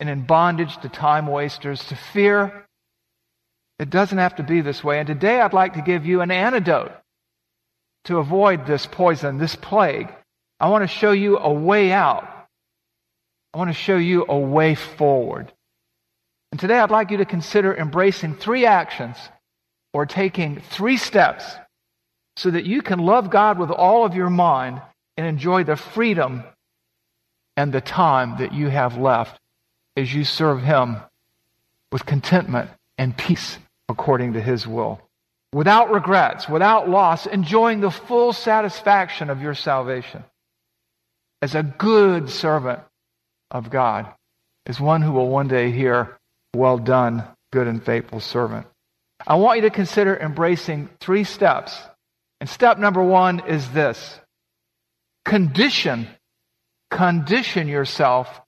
and 0.00 0.08
in 0.08 0.22
bondage 0.22 0.78
to 0.78 0.88
time 0.88 1.26
wasters, 1.26 1.84
to 1.84 1.94
fear. 1.94 2.66
It 3.78 3.90
doesn't 3.90 4.18
have 4.18 4.36
to 4.36 4.42
be 4.42 4.62
this 4.62 4.82
way. 4.82 4.98
And 4.98 5.06
today 5.06 5.40
I'd 5.40 5.52
like 5.52 5.74
to 5.74 5.82
give 5.82 6.06
you 6.06 6.22
an 6.22 6.30
antidote 6.30 6.92
to 8.04 8.18
avoid 8.18 8.66
this 8.66 8.86
poison, 8.86 9.38
this 9.38 9.56
plague. 9.56 10.12
I 10.58 10.68
want 10.68 10.82
to 10.82 10.88
show 10.88 11.12
you 11.12 11.38
a 11.38 11.52
way 11.52 11.92
out. 11.92 12.26
I 13.52 13.58
want 13.58 13.68
to 13.68 13.74
show 13.74 13.96
you 13.96 14.24
a 14.28 14.38
way 14.38 14.74
forward. 14.74 15.52
And 16.50 16.58
today 16.60 16.78
I'd 16.78 16.90
like 16.90 17.10
you 17.10 17.18
to 17.18 17.24
consider 17.24 17.74
embracing 17.74 18.36
three 18.36 18.64
actions 18.66 19.16
or 19.92 20.06
taking 20.06 20.60
three 20.60 20.96
steps 20.96 21.44
so 22.36 22.50
that 22.50 22.64
you 22.64 22.80
can 22.80 23.00
love 23.00 23.28
God 23.28 23.58
with 23.58 23.70
all 23.70 24.04
of 24.06 24.14
your 24.14 24.30
mind 24.30 24.80
and 25.16 25.26
enjoy 25.26 25.64
the 25.64 25.76
freedom 25.76 26.44
and 27.56 27.72
the 27.72 27.80
time 27.80 28.38
that 28.38 28.54
you 28.54 28.68
have 28.68 28.96
left 28.96 29.38
as 29.96 30.12
you 30.12 30.24
serve 30.24 30.62
Him 30.62 30.96
with 31.92 32.06
contentment 32.06 32.70
and 32.98 33.16
peace 33.16 33.58
according 33.88 34.34
to 34.34 34.40
His 34.40 34.66
will. 34.66 35.00
Without 35.52 35.90
regrets, 35.90 36.48
without 36.48 36.88
loss, 36.88 37.26
enjoying 37.26 37.80
the 37.80 37.90
full 37.90 38.32
satisfaction 38.32 39.30
of 39.30 39.42
your 39.42 39.54
salvation. 39.54 40.22
As 41.42 41.54
a 41.54 41.62
good 41.62 42.30
servant 42.30 42.80
of 43.50 43.70
God, 43.70 44.06
as 44.66 44.78
one 44.78 45.02
who 45.02 45.12
will 45.12 45.28
one 45.28 45.48
day 45.48 45.72
hear, 45.72 46.18
Well 46.54 46.78
done, 46.78 47.24
good 47.52 47.66
and 47.66 47.84
faithful 47.84 48.20
servant. 48.20 48.66
I 49.26 49.36
want 49.36 49.56
you 49.56 49.62
to 49.62 49.70
consider 49.70 50.16
embracing 50.16 50.88
three 51.00 51.24
steps. 51.24 51.76
And 52.40 52.48
step 52.48 52.78
number 52.78 53.02
one 53.02 53.40
is 53.46 53.68
this 53.70 54.18
condition, 55.24 56.08
condition 56.90 57.68
yourself 57.68 58.40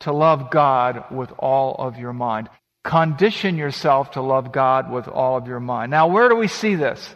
to 0.00 0.12
love 0.12 0.50
God 0.50 1.04
with 1.10 1.32
all 1.38 1.74
of 1.74 1.98
your 1.98 2.12
mind. 2.12 2.48
Condition 2.84 3.56
yourself 3.56 4.12
to 4.12 4.22
love 4.22 4.52
God 4.52 4.90
with 4.90 5.08
all 5.08 5.36
of 5.36 5.46
your 5.46 5.60
mind. 5.60 5.90
Now, 5.90 6.08
where 6.08 6.28
do 6.28 6.36
we 6.36 6.48
see 6.48 6.74
this? 6.74 7.14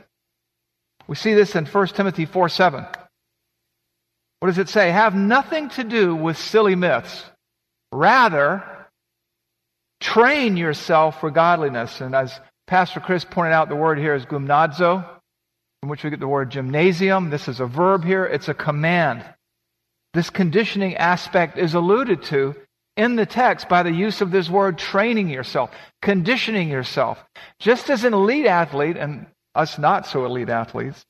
We 1.07 1.17
see 1.17 1.35
this 1.35 1.57
in 1.57 1.67
1 1.67 1.87
Timothy 1.89 2.27
4 2.27 2.49
7. 2.49 2.85
What 4.41 4.49
does 4.49 4.59
it 4.59 4.69
say? 4.69 4.91
Have 4.91 5.15
nothing 5.15 5.69
to 5.71 5.85
do 5.85 6.17
with 6.17 6.37
silly 6.37 6.75
myths. 6.75 7.25
Rather, 7.93 8.89
train 10.01 10.57
yourself 10.57 11.21
for 11.21 11.31
godliness. 11.31 12.01
And 12.01 12.15
as 12.15 12.39
Pastor 12.67 13.01
Chris 13.01 13.25
pointed 13.25 13.53
out, 13.53 13.69
the 13.69 13.77
word 13.77 13.99
here 13.99 14.15
is 14.15 14.27
gymnazo, 14.27 15.07
from 15.81 15.89
which 15.89 16.03
we 16.03 16.11
get 16.11 16.21
the 16.21 16.29
word 16.29 16.51
gymnasium. 16.51 17.31
This 17.31 17.47
is 17.47 17.61
a 17.61 17.67
verb 17.67 18.05
here, 18.05 18.25
it's 18.25 18.49
a 18.49 18.55
command. 18.55 19.25
This 20.13 20.29
conditioning 20.29 20.97
aspect 20.97 21.57
is 21.57 21.75
alluded 21.75 22.25
to 22.25 22.55
in 22.97 23.17
the 23.17 23.27
text 23.27 23.69
by 23.69 23.83
the 23.83 23.93
use 23.93 24.21
of 24.21 24.31
this 24.31 24.51
word 24.51 24.79
training 24.79 25.29
yourself, 25.29 25.71
conditioning 26.01 26.69
yourself. 26.69 27.23
Just 27.59 27.91
as 27.91 28.05
an 28.05 28.15
elite 28.15 28.47
athlete, 28.47 28.97
and 28.97 29.27
us 29.55 29.79
not 29.79 30.07
so 30.07 30.25
elite 30.25 30.49
athletes, 30.49 31.05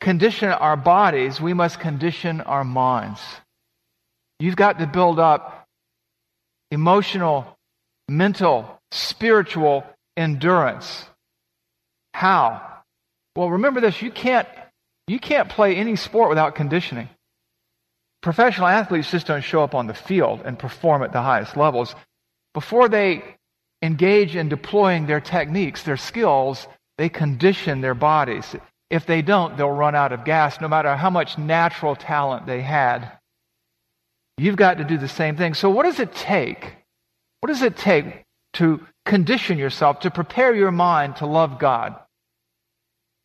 condition 0.00 0.50
our 0.50 0.76
bodies, 0.76 1.40
we 1.40 1.54
must 1.54 1.80
condition 1.80 2.40
our 2.40 2.64
minds. 2.64 3.20
You've 4.38 4.56
got 4.56 4.78
to 4.80 4.86
build 4.86 5.18
up 5.18 5.66
emotional, 6.70 7.56
mental, 8.08 8.80
spiritual 8.90 9.84
endurance. 10.16 11.04
How? 12.12 12.60
Well, 13.36 13.50
remember 13.50 13.80
this, 13.80 14.02
you 14.02 14.10
can't 14.10 14.48
you 15.08 15.18
can't 15.18 15.48
play 15.48 15.76
any 15.76 15.96
sport 15.96 16.28
without 16.28 16.54
conditioning. 16.54 17.08
Professional 18.22 18.68
athletes 18.68 19.10
just 19.10 19.26
don't 19.26 19.42
show 19.42 19.64
up 19.64 19.74
on 19.74 19.88
the 19.88 19.94
field 19.94 20.42
and 20.44 20.58
perform 20.58 21.02
at 21.02 21.12
the 21.12 21.20
highest 21.20 21.56
levels. 21.56 21.94
Before 22.54 22.88
they 22.88 23.22
engage 23.82 24.36
in 24.36 24.48
deploying 24.48 25.06
their 25.06 25.20
techniques, 25.20 25.82
their 25.82 25.96
skills, 25.96 26.68
they 26.98 27.08
condition 27.08 27.80
their 27.80 27.94
bodies. 27.94 28.54
If 28.90 29.06
they 29.06 29.22
don't, 29.22 29.56
they'll 29.56 29.70
run 29.70 29.96
out 29.96 30.12
of 30.12 30.24
gas 30.24 30.60
no 30.60 30.68
matter 30.68 30.94
how 30.94 31.10
much 31.10 31.36
natural 31.36 31.96
talent 31.96 32.46
they 32.46 32.62
had. 32.62 33.10
You've 34.38 34.56
got 34.56 34.78
to 34.78 34.84
do 34.84 34.98
the 34.98 35.08
same 35.08 35.36
thing. 35.36 35.54
So, 35.54 35.68
what 35.68 35.84
does 35.84 35.98
it 35.98 36.14
take? 36.14 36.76
What 37.40 37.48
does 37.48 37.62
it 37.62 37.76
take 37.76 38.22
to 38.54 38.86
condition 39.04 39.58
yourself, 39.58 40.00
to 40.00 40.10
prepare 40.10 40.54
your 40.54 40.70
mind 40.70 41.16
to 41.16 41.26
love 41.26 41.58
God? 41.58 41.96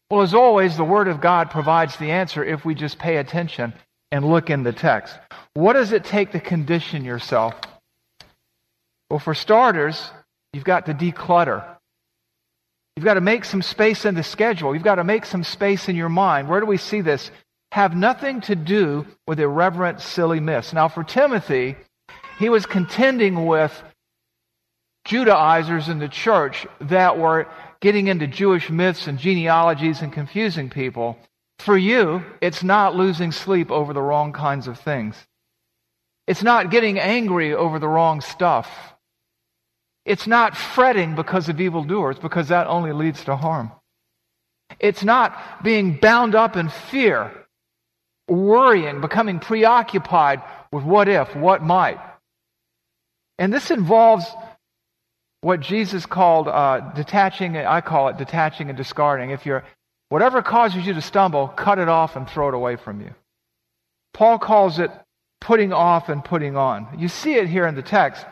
Well, 0.09 0.21
as 0.21 0.33
always, 0.33 0.75
the 0.75 0.83
Word 0.83 1.07
of 1.07 1.21
God 1.21 1.51
provides 1.51 1.97
the 1.97 2.11
answer 2.11 2.43
if 2.43 2.65
we 2.65 2.73
just 2.73 2.97
pay 2.97 3.17
attention 3.17 3.73
and 4.11 4.25
look 4.25 4.49
in 4.49 4.63
the 4.63 4.73
text. 4.73 5.15
What 5.53 5.73
does 5.73 5.91
it 5.91 6.03
take 6.03 6.31
to 6.31 6.39
condition 6.39 7.03
yourself? 7.03 7.55
Well, 9.09 9.19
for 9.19 9.33
starters, 9.33 10.11
you've 10.53 10.63
got 10.63 10.85
to 10.85 10.93
declutter. 10.93 11.65
You've 12.95 13.05
got 13.05 13.15
to 13.15 13.21
make 13.21 13.45
some 13.45 13.61
space 13.61 14.05
in 14.05 14.15
the 14.15 14.23
schedule. 14.23 14.73
You've 14.73 14.83
got 14.83 14.95
to 14.95 15.03
make 15.03 15.25
some 15.25 15.43
space 15.43 15.87
in 15.87 15.95
your 15.95 16.09
mind. 16.09 16.49
Where 16.49 16.59
do 16.59 16.65
we 16.65 16.77
see 16.77 17.01
this? 17.01 17.29
Have 17.71 17.95
nothing 17.95 18.41
to 18.41 18.55
do 18.55 19.05
with 19.27 19.39
irreverent, 19.39 20.01
silly 20.01 20.39
myths. 20.39 20.73
Now, 20.73 20.87
for 20.87 21.03
Timothy, 21.03 21.75
he 22.39 22.49
was 22.49 22.65
contending 22.65 23.45
with 23.45 23.83
Judaizers 25.05 25.89
in 25.89 25.99
the 25.99 26.07
church 26.07 26.65
that 26.81 27.17
were 27.17 27.47
getting 27.79 28.07
into 28.07 28.27
Jewish 28.27 28.69
myths 28.69 29.07
and 29.07 29.19
genealogies 29.19 30.01
and 30.01 30.11
confusing 30.11 30.69
people. 30.69 31.17
For 31.59 31.77
you, 31.77 32.23
it's 32.41 32.63
not 32.63 32.95
losing 32.95 33.31
sleep 33.31 33.71
over 33.71 33.93
the 33.93 34.01
wrong 34.01 34.33
kinds 34.33 34.67
of 34.67 34.79
things. 34.79 35.15
It's 36.27 36.43
not 36.43 36.71
getting 36.71 36.99
angry 36.99 37.53
over 37.53 37.79
the 37.79 37.87
wrong 37.87 38.21
stuff. 38.21 38.69
It's 40.05 40.27
not 40.27 40.55
fretting 40.55 41.15
because 41.15 41.49
of 41.49 41.59
evildoers, 41.59 42.19
because 42.19 42.49
that 42.49 42.67
only 42.67 42.93
leads 42.93 43.23
to 43.25 43.35
harm. 43.35 43.71
It's 44.79 45.03
not 45.03 45.63
being 45.63 45.97
bound 45.97 46.35
up 46.35 46.55
in 46.55 46.69
fear, 46.69 47.31
worrying, 48.27 49.01
becoming 49.01 49.39
preoccupied 49.39 50.41
with 50.71 50.83
what 50.83 51.07
if, 51.07 51.35
what 51.35 51.63
might. 51.63 51.99
And 53.39 53.53
this 53.53 53.71
involves 53.71 54.25
what 55.41 55.59
Jesus 55.59 56.05
called 56.05 56.47
uh, 56.47 56.91
detaching, 56.93 57.57
I 57.57 57.81
call 57.81 58.09
it 58.09 58.17
detaching 58.17 58.69
and 58.69 58.77
discarding. 58.77 59.31
If 59.31 59.45
you're, 59.45 59.63
whatever 60.09 60.41
causes 60.41 60.85
you 60.85 60.93
to 60.93 61.01
stumble, 61.01 61.47
cut 61.47 61.79
it 61.79 61.89
off 61.89 62.15
and 62.15 62.27
throw 62.29 62.49
it 62.49 62.53
away 62.53 62.75
from 62.75 63.01
you. 63.01 63.13
Paul 64.13 64.39
calls 64.39 64.79
it 64.79 64.91
putting 65.39 65.73
off 65.73 66.09
and 66.09 66.23
putting 66.23 66.57
on. 66.57 66.87
You 66.97 67.07
see 67.07 67.35
it 67.35 67.47
here 67.47 67.67
in 67.67 67.75
the 67.75 67.81
text. 67.81 68.25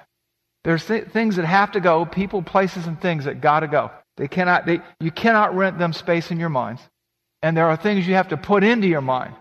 There's 0.64 0.86
th- 0.86 1.10
things 1.10 1.36
that 1.36 1.46
have 1.46 1.74
to 1.74 1.80
go, 1.80 2.06
people, 2.06 2.42
places, 2.42 2.88
and 2.88 3.00
things 3.00 3.26
that 3.26 3.42
got 3.42 3.60
to 3.60 3.68
go. 3.68 3.92
They 4.18 4.28
cannot, 4.28 4.66
they, 4.66 4.80
you 5.00 5.12
cannot 5.12 5.56
rent 5.56 5.78
them 5.78 5.94
space 5.94 6.32
in 6.32 6.40
your 6.40 6.50
minds. 6.50 6.82
And 7.44 7.56
there 7.56 7.68
are 7.68 7.78
things 7.78 8.08
you 8.08 8.16
have 8.16 8.30
to 8.30 8.38
put 8.38 8.64
into 8.64 8.88
your 8.88 9.02
mind. 9.02 9.36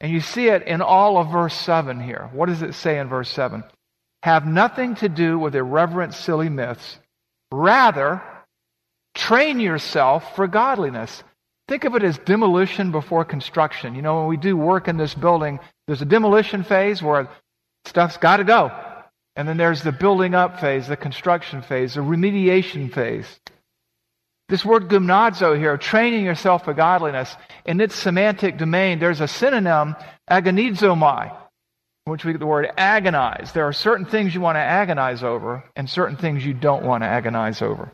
And 0.00 0.12
you 0.12 0.20
see 0.20 0.48
it 0.48 0.62
in 0.62 0.82
all 0.82 1.16
of 1.16 1.32
verse 1.32 1.54
7 1.54 2.00
here. 2.00 2.30
What 2.32 2.46
does 2.46 2.62
it 2.62 2.74
say 2.74 2.98
in 2.98 3.08
verse 3.08 3.30
7? 3.30 3.64
Have 4.22 4.46
nothing 4.46 4.94
to 4.96 5.08
do 5.08 5.38
with 5.38 5.54
irreverent, 5.54 6.14
silly 6.14 6.48
myths. 6.48 6.98
Rather, 7.50 8.22
train 9.14 9.58
yourself 9.58 10.36
for 10.36 10.46
godliness. 10.46 11.22
Think 11.68 11.84
of 11.84 11.96
it 11.96 12.04
as 12.04 12.18
demolition 12.18 12.92
before 12.92 13.24
construction. 13.24 13.94
You 13.94 14.02
know, 14.02 14.20
when 14.20 14.28
we 14.28 14.36
do 14.36 14.56
work 14.56 14.86
in 14.86 14.96
this 14.96 15.14
building, 15.14 15.58
there's 15.86 16.02
a 16.02 16.06
demolition 16.06 16.62
phase 16.62 17.02
where 17.02 17.28
stuff's 17.84 18.16
got 18.18 18.36
to 18.36 18.44
go. 18.44 18.70
And 19.34 19.46
then 19.48 19.56
there's 19.56 19.82
the 19.82 19.92
building 19.92 20.34
up 20.34 20.60
phase, 20.60 20.86
the 20.86 20.96
construction 20.96 21.62
phase, 21.62 21.94
the 21.94 22.00
remediation 22.00 22.92
phase. 22.92 23.26
This 24.48 24.64
word 24.64 24.88
gymnazo 24.88 25.58
here, 25.58 25.76
training 25.76 26.24
yourself 26.24 26.64
for 26.64 26.72
godliness, 26.72 27.36
in 27.64 27.80
its 27.80 27.96
semantic 27.96 28.58
domain, 28.58 29.00
there's 29.00 29.20
a 29.20 29.26
synonym, 29.26 29.96
agonizomai, 30.30 31.36
which 32.04 32.24
we 32.24 32.32
get 32.32 32.38
the 32.38 32.46
word 32.46 32.70
agonize. 32.78 33.50
There 33.52 33.66
are 33.66 33.72
certain 33.72 34.06
things 34.06 34.32
you 34.34 34.40
want 34.40 34.54
to 34.54 34.60
agonize 34.60 35.24
over 35.24 35.64
and 35.74 35.90
certain 35.90 36.16
things 36.16 36.46
you 36.46 36.54
don't 36.54 36.84
want 36.84 37.02
to 37.02 37.08
agonize 37.08 37.60
over. 37.60 37.90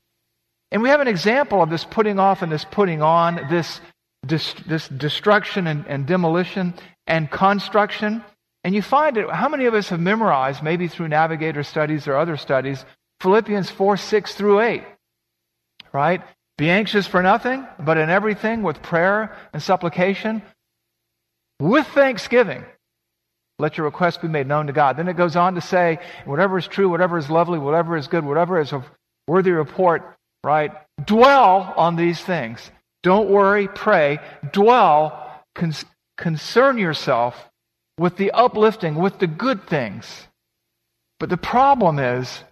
And 0.72 0.82
we 0.82 0.88
have 0.88 1.00
an 1.00 1.08
example 1.08 1.62
of 1.62 1.70
this 1.70 1.84
putting 1.84 2.18
off 2.18 2.42
and 2.42 2.50
this 2.50 2.64
putting 2.64 3.00
on, 3.02 3.46
this, 3.48 3.80
this, 4.24 4.54
this 4.66 4.88
destruction 4.88 5.68
and, 5.68 5.86
and 5.86 6.06
demolition 6.06 6.74
and 7.06 7.30
construction 7.30 8.24
and 8.64 8.74
you 8.74 8.82
find 8.82 9.16
it, 9.16 9.28
how 9.28 9.48
many 9.48 9.66
of 9.66 9.74
us 9.74 9.88
have 9.88 10.00
memorized, 10.00 10.62
maybe 10.62 10.86
through 10.88 11.08
Navigator 11.08 11.62
studies 11.62 12.06
or 12.06 12.16
other 12.16 12.36
studies, 12.36 12.84
Philippians 13.20 13.70
4 13.70 13.96
6 13.96 14.34
through 14.34 14.60
8? 14.60 14.84
Right? 15.92 16.22
Be 16.58 16.70
anxious 16.70 17.06
for 17.06 17.22
nothing, 17.22 17.66
but 17.78 17.98
in 17.98 18.08
everything 18.08 18.62
with 18.62 18.82
prayer 18.82 19.36
and 19.52 19.62
supplication, 19.62 20.42
with 21.58 21.86
thanksgiving. 21.88 22.64
Let 23.58 23.76
your 23.76 23.86
requests 23.86 24.18
be 24.18 24.28
made 24.28 24.46
known 24.46 24.68
to 24.68 24.72
God. 24.72 24.96
Then 24.96 25.08
it 25.08 25.16
goes 25.16 25.36
on 25.36 25.54
to 25.56 25.60
say, 25.60 25.98
whatever 26.24 26.58
is 26.58 26.66
true, 26.66 26.88
whatever 26.88 27.18
is 27.18 27.30
lovely, 27.30 27.58
whatever 27.58 27.96
is 27.96 28.06
good, 28.06 28.24
whatever 28.24 28.60
is 28.60 28.72
of 28.72 28.84
worthy 29.26 29.50
report, 29.50 30.16
right? 30.44 30.72
Dwell 31.04 31.72
on 31.76 31.96
these 31.96 32.20
things. 32.20 32.70
Don't 33.02 33.28
worry, 33.28 33.68
pray, 33.68 34.18
dwell, 34.52 35.42
con- 35.54 35.74
concern 36.16 36.78
yourself 36.78 37.50
with 37.98 38.16
the 38.16 38.30
uplifting, 38.30 38.94
with 38.94 39.18
the 39.18 39.26
good 39.26 39.66
things. 39.66 40.28
But 41.18 41.28
the 41.28 41.36
problem 41.36 41.98
is, 41.98 42.42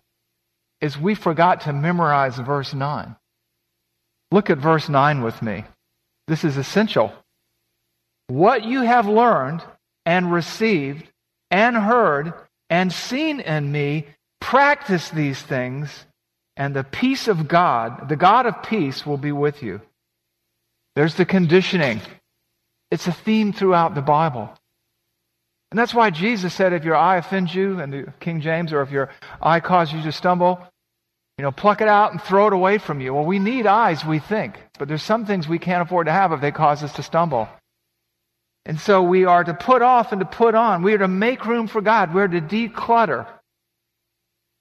is 0.81 0.99
we 0.99 1.15
forgot 1.15 1.63
to 1.63 1.73
memorize 1.73 2.37
verse 2.37 2.73
9. 2.73 3.17
Look 4.33 4.51
at 4.51 4.59
verse 4.59 4.89
9 4.89 5.23
with 5.23 5.43
me. 5.43 5.65
This 6.27 6.45
is 6.45 6.57
essential. 6.57 7.13
What 8.29 8.65
you 8.65 8.83
have 8.83 9.07
learned 9.07 9.63
and 10.07 10.33
received 10.33 11.09
and 11.51 11.77
heard 11.77 12.33
and 12.69 12.93
seen 12.93 13.41
in 13.41 13.73
me, 13.73 14.07
practice 14.41 15.11
these 15.11 15.43
things, 15.43 16.07
and 16.61 16.77
the 16.77 16.85
peace 16.85 17.27
of 17.27 17.49
God, 17.49 18.11
the 18.11 18.17
God 18.17 18.45
of 18.45 18.63
peace, 18.63 19.07
will 19.07 19.17
be 19.17 19.33
with 19.33 19.63
you. 19.63 19.81
There's 20.95 21.15
the 21.15 21.25
conditioning. 21.25 22.03
It's 22.91 23.07
a 23.07 23.13
theme 23.13 23.55
throughout 23.55 23.95
the 23.95 24.03
Bible. 24.03 24.51
And 25.71 25.79
that's 25.79 25.95
why 25.95 26.11
Jesus 26.11 26.53
said, 26.53 26.75
if 26.75 26.85
your 26.85 26.97
eye 26.97 27.17
offends 27.17 27.55
you, 27.55 27.81
and 27.81 27.91
the 27.91 28.13
King 28.21 28.43
James, 28.43 28.75
or 28.75 28.83
if 28.83 28.91
your 28.91 29.09
eye 29.41 29.61
causes 29.61 29.95
you 29.95 30.03
to 30.03 30.13
stumble, 30.13 30.61
you 31.39 31.45
know, 31.45 31.51
pluck 31.51 31.81
it 31.81 31.89
out 31.89 32.13
and 32.13 32.21
throw 32.21 32.49
it 32.49 32.53
away 32.53 32.77
from 32.77 33.01
you. 33.01 33.15
Well, 33.15 33.25
we 33.25 33.39
need 33.39 33.67
eyes, 33.67 34.05
we 34.05 34.19
think, 34.19 34.59
but 34.79 34.87
there's 34.87 35.03
some 35.03 35.25
things 35.25 35.49
we 35.49 35.59
can't 35.59 35.81
afford 35.81 36.09
to 36.09 36.13
have 36.13 36.31
if 36.33 36.43
they 36.43 36.53
cause 36.53 36.83
us 36.83 36.93
to 36.97 37.03
stumble. 37.03 37.49
And 38.67 38.79
so 38.79 39.01
we 39.03 39.25
are 39.25 39.45
to 39.45 39.55
put 39.55 39.81
off 39.81 40.13
and 40.13 40.21
to 40.21 40.27
put 40.27 40.55
on. 40.55 40.83
We 40.83 40.93
are 40.93 40.99
to 40.99 41.09
make 41.09 41.47
room 41.47 41.69
for 41.69 41.81
God. 41.81 42.13
We're 42.13 42.29
to 42.29 42.43
declutter. 42.43 43.27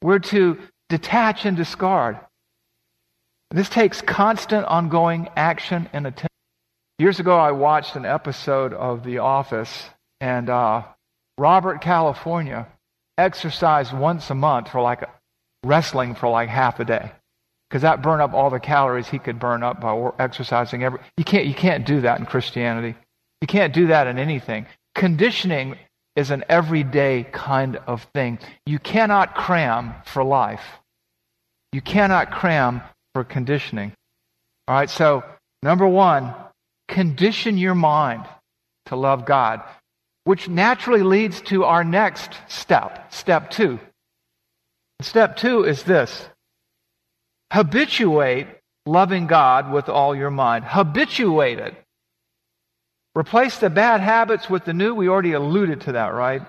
We're 0.01 0.19
to 0.19 0.59
detach 0.89 1.45
and 1.45 1.55
discard. 1.55 2.19
This 3.51 3.69
takes 3.69 4.01
constant, 4.01 4.65
ongoing 4.65 5.29
action 5.35 5.89
and 5.93 6.05
attention. 6.05 6.27
Years 6.99 7.19
ago, 7.19 7.37
I 7.37 7.51
watched 7.51 7.95
an 7.95 8.05
episode 8.05 8.73
of 8.73 9.03
The 9.03 9.19
Office, 9.19 9.89
and 10.19 10.49
uh, 10.49 10.83
Robert 11.37 11.81
California 11.81 12.67
exercised 13.17 13.93
once 13.93 14.29
a 14.29 14.35
month 14.35 14.69
for 14.69 14.81
like 14.81 15.03
wrestling 15.63 16.15
for 16.15 16.29
like 16.29 16.49
half 16.49 16.79
a 16.79 16.85
day 16.85 17.11
because 17.69 17.81
that 17.83 18.01
burned 18.01 18.21
up 18.21 18.33
all 18.33 18.49
the 18.49 18.59
calories 18.59 19.07
he 19.07 19.19
could 19.19 19.39
burn 19.39 19.63
up 19.63 19.79
by 19.79 20.11
exercising. 20.19 20.83
Every 20.83 20.99
you 21.17 21.23
can't 21.23 21.45
you 21.45 21.53
can't 21.53 21.85
do 21.85 22.01
that 22.01 22.19
in 22.19 22.25
Christianity. 22.25 22.95
You 23.41 23.47
can't 23.47 23.73
do 23.73 23.87
that 23.87 24.07
in 24.07 24.17
anything. 24.17 24.65
Conditioning 24.95 25.77
is 26.19 26.31
an 26.31 26.43
everyday 26.49 27.23
kind 27.31 27.77
of 27.87 28.03
thing. 28.13 28.37
You 28.65 28.77
cannot 28.77 29.35
cram 29.35 29.93
for 30.05 30.23
life. 30.23 30.63
You 31.71 31.81
cannot 31.81 32.31
cram 32.31 32.81
for 33.13 33.23
conditioning. 33.23 33.93
All 34.67 34.75
right, 34.75 34.89
so 34.89 35.23
number 35.63 35.87
one, 35.87 36.35
condition 36.87 37.57
your 37.57 37.75
mind 37.75 38.25
to 38.87 38.95
love 38.95 39.25
God, 39.25 39.61
which 40.25 40.49
naturally 40.49 41.03
leads 41.03 41.41
to 41.43 41.63
our 41.63 41.83
next 41.83 42.33
step, 42.47 43.13
step 43.13 43.49
two. 43.49 43.79
Step 45.01 45.37
two 45.37 45.63
is 45.63 45.83
this 45.83 46.27
habituate 47.53 48.47
loving 48.85 49.27
God 49.27 49.71
with 49.71 49.87
all 49.87 50.13
your 50.13 50.31
mind. 50.31 50.65
Habituate 50.65 51.59
it. 51.59 51.75
Replace 53.17 53.57
the 53.57 53.69
bad 53.69 54.01
habits 54.01 54.49
with 54.49 54.65
the 54.65 54.73
new. 54.73 54.93
We 54.93 55.09
already 55.09 55.33
alluded 55.33 55.81
to 55.81 55.93
that, 55.93 56.13
right? 56.13 56.41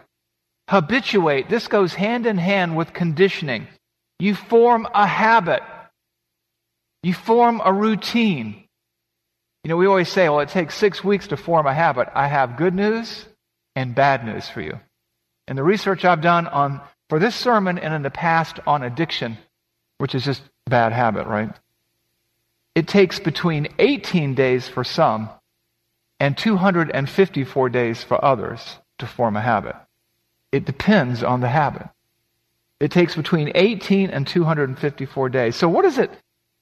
Habituate. 0.69 1.49
This 1.49 1.69
goes 1.69 1.95
hand 1.95 2.27
in 2.27 2.39
hand 2.39 2.77
with 2.77 2.93
conditioning. 2.93 3.67
You 4.19 4.35
form 4.35 4.87
a 4.95 5.07
habit. 5.07 5.63
You 7.03 7.15
form 7.15 7.63
a 7.65 7.73
routine. 7.73 8.65
You 9.65 9.69
know, 9.69 9.77
we 9.77 9.87
always 9.87 10.09
say, 10.09 10.29
well, 10.29 10.41
it 10.41 10.51
takes 10.51 10.75
six 10.75 11.03
weeks 11.03 11.29
to 11.29 11.37
form 11.37 11.67
a 11.67 11.75
habit. 11.75 12.09
I 12.15 12.29
have 12.29 12.57
good 12.57 12.75
news 12.75 13.27
and 13.75 13.95
bad 13.95 14.25
news 14.25 14.49
for 14.49 14.61
you. 14.61 14.79
And 15.49 15.57
the 15.59 15.65
research 15.65 16.05
I've 16.05 16.21
done 16.21 16.47
on 16.47 16.81
for 17.09 17.19
this 17.19 17.35
sermon 17.35 17.79
and 17.79 17.93
in 17.93 18.03
the 18.03 18.11
past 18.11 18.61
on 18.67 18.83
addiction, 18.83 19.39
which 19.99 20.15
is 20.15 20.25
just 20.25 20.43
bad 20.67 20.93
habit, 20.93 21.27
right? 21.27 21.51
It 22.75 22.87
takes 22.87 23.19
between 23.19 23.69
18 23.79 24.35
days 24.35 24.69
for 24.69 24.85
some 24.85 25.29
and 26.21 26.37
254 26.37 27.69
days 27.71 28.05
for 28.05 28.23
others 28.25 28.79
to 28.99 29.07
form 29.07 29.37
a 29.37 29.41
habit. 29.41 29.75
It 30.53 30.65
depends 30.65 31.23
on 31.23 31.41
the 31.41 31.49
habit. 31.49 31.89
It 32.79 32.91
takes 32.91 33.17
between 33.17 33.53
18 33.55 34.11
and 34.11 34.27
254 34.27 35.29
days. 35.31 35.57
So 35.57 35.69
what 35.69 35.83
does 35.83 35.99
it 35.99 36.11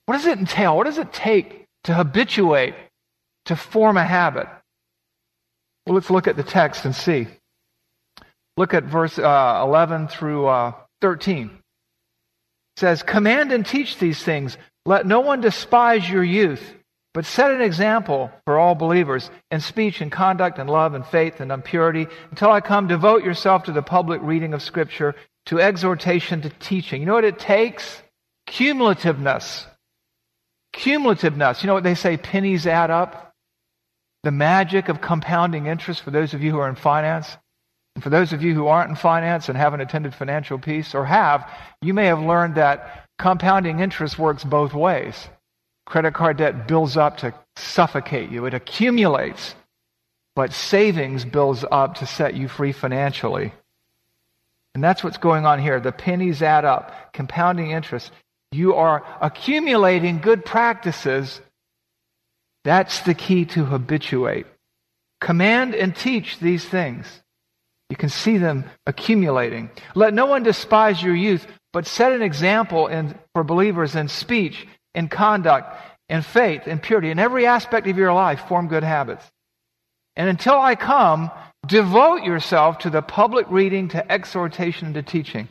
what 0.07 0.14
does 0.14 0.27
it 0.27 0.38
entail? 0.38 0.77
What 0.77 0.87
does 0.87 0.99
it 0.99 1.12
take 1.12 1.66
to 1.85 1.92
habituate 1.92 2.75
to 3.44 3.57
form 3.57 3.99
a 3.99 4.05
habit? 4.05 4.49
Well, 5.87 5.94
let's 5.94 6.11
look 6.11 6.27
at 6.27 6.37
the 6.37 6.42
text 6.42 6.87
and 6.87 6.94
see. 6.94 7.27
Look 8.57 8.73
at 8.73 8.85
verse 8.85 9.18
uh, 9.18 9.61
11 9.62 10.09
through 10.09 10.47
uh, 10.47 10.73
13 11.03 11.51
says, 12.79 13.03
Command 13.03 13.53
and 13.53 13.66
teach 13.66 13.99
these 13.99 14.23
things. 14.23 14.57
Let 14.87 15.07
no 15.07 15.21
one 15.21 15.40
despise 15.40 16.09
your 16.09 16.25
youth, 16.25 16.75
but 17.18 17.26
set 17.26 17.50
an 17.50 17.61
example 17.61 18.31
for 18.44 18.61
all 18.61 18.76
believers 18.76 19.28
in 19.50 19.59
speech 19.59 20.00
and 20.00 20.12
conduct 20.12 20.57
and 20.61 20.70
love 20.70 20.94
and 20.94 21.04
faith 21.04 21.40
and 21.40 21.64
purity. 21.64 22.07
Until 22.31 22.52
I 22.52 22.61
come, 22.61 22.87
devote 22.87 23.24
yourself 23.24 23.64
to 23.64 23.72
the 23.72 23.83
public 23.83 24.20
reading 24.22 24.54
of 24.54 24.62
Scripture, 24.62 25.16
to 25.46 25.59
exhortation, 25.59 26.42
to 26.42 26.50
teaching. 26.61 27.00
You 27.00 27.09
know 27.09 27.14
what 27.14 27.24
it 27.24 27.40
takes? 27.40 28.04
Cumulativeness. 28.46 29.66
Cumulativeness. 30.72 31.61
You 31.61 31.66
know 31.66 31.74
what 31.74 31.83
they 31.83 31.96
say 31.96 32.16
pennies 32.16 32.68
add 32.68 32.92
up? 32.92 33.35
The 34.22 34.31
magic 34.31 34.88
of 34.88 35.00
compounding 35.00 35.66
interest 35.66 36.02
for 36.02 36.12
those 36.12 36.35
of 36.35 36.42
you 36.44 36.52
who 36.52 36.61
are 36.61 36.68
in 36.68 36.76
finance. 36.76 37.37
And 37.96 38.04
for 38.04 38.11
those 38.11 38.33
of 38.33 38.44
you 38.44 38.54
who 38.54 38.68
aren't 38.68 38.90
in 38.90 38.94
finance 38.94 39.48
and 39.48 39.59
haven't 39.59 39.81
attended 39.81 40.14
financial 40.14 40.61
peace 40.61 40.94
or 40.94 41.04
have, 41.04 41.50
you 41.83 41.94
may 41.94 42.07
have 42.07 42.20
learned 42.20 42.54
that 42.54 43.07
compounding 43.18 43.81
interest 43.81 44.20
works 44.20 44.44
both 44.44 44.72
ways. 44.72 45.28
Credit 45.88 46.12
card 46.12 46.37
debt 46.37 46.68
builds 46.68 46.98
up 46.98 47.16
to 47.18 47.33
suffocate 47.57 48.31
you, 48.31 48.44
it 48.44 48.53
accumulates. 48.53 49.55
But 50.37 50.53
savings 50.53 51.24
builds 51.24 51.64
up 51.72 51.94
to 51.96 52.07
set 52.07 52.35
you 52.35 52.46
free 52.46 52.72
financially. 52.72 53.55
And 54.74 54.85
that's 54.85 55.03
what's 55.03 55.16
going 55.16 55.46
on 55.46 55.61
here. 55.61 55.81
The 55.81 55.90
pennies 55.90 56.42
add 56.42 56.66
up, 56.66 57.14
compounding 57.14 57.70
interest. 57.70 58.12
You 58.53 58.74
are 58.74 59.03
accumulating 59.22 60.18
good 60.18 60.44
practices. 60.44 61.40
That's 62.64 63.01
the 63.01 63.14
key 63.14 63.46
to 63.46 63.64
habituate. 63.64 64.46
Command 65.22 65.74
and 65.74 65.96
teach 65.96 66.38
these 66.38 66.66
things. 66.66 67.07
You 67.88 67.96
can 67.96 68.11
see 68.11 68.37
them 68.37 68.66
accumulating. 68.87 69.70
Let 69.94 70.12
no 70.12 70.27
one 70.27 70.42
despise 70.42 71.03
your 71.03 71.16
youth, 71.16 71.46
but 71.72 71.87
set 71.87 72.12
an 72.12 72.20
example 72.20 72.88
in, 72.88 73.18
for 73.35 73.42
believers 73.42 73.96
in 73.96 74.09
speech, 74.09 74.66
in 74.98 75.08
conduct, 75.08 75.80
in 76.08 76.22
faith, 76.22 76.66
in 76.66 76.80
purity. 76.80 77.11
In 77.11 77.20
every 77.20 77.46
aspect 77.46 77.87
of 77.87 77.96
your 77.96 78.12
life, 78.12 78.40
form 78.48 78.66
good 78.66 78.82
habits. 78.82 79.24
And 80.16 80.28
until 80.28 80.58
I 80.58 80.74
come, 80.74 81.30
devote 81.64 82.24
yourself 82.24 82.80
to 82.80 82.90
the 82.90 83.00
public 83.00 83.46
reading, 83.48 83.88
to 83.90 84.12
exhortation, 84.12 84.87
and 84.87 84.94
to 84.96 85.02
teaching. 85.02 85.48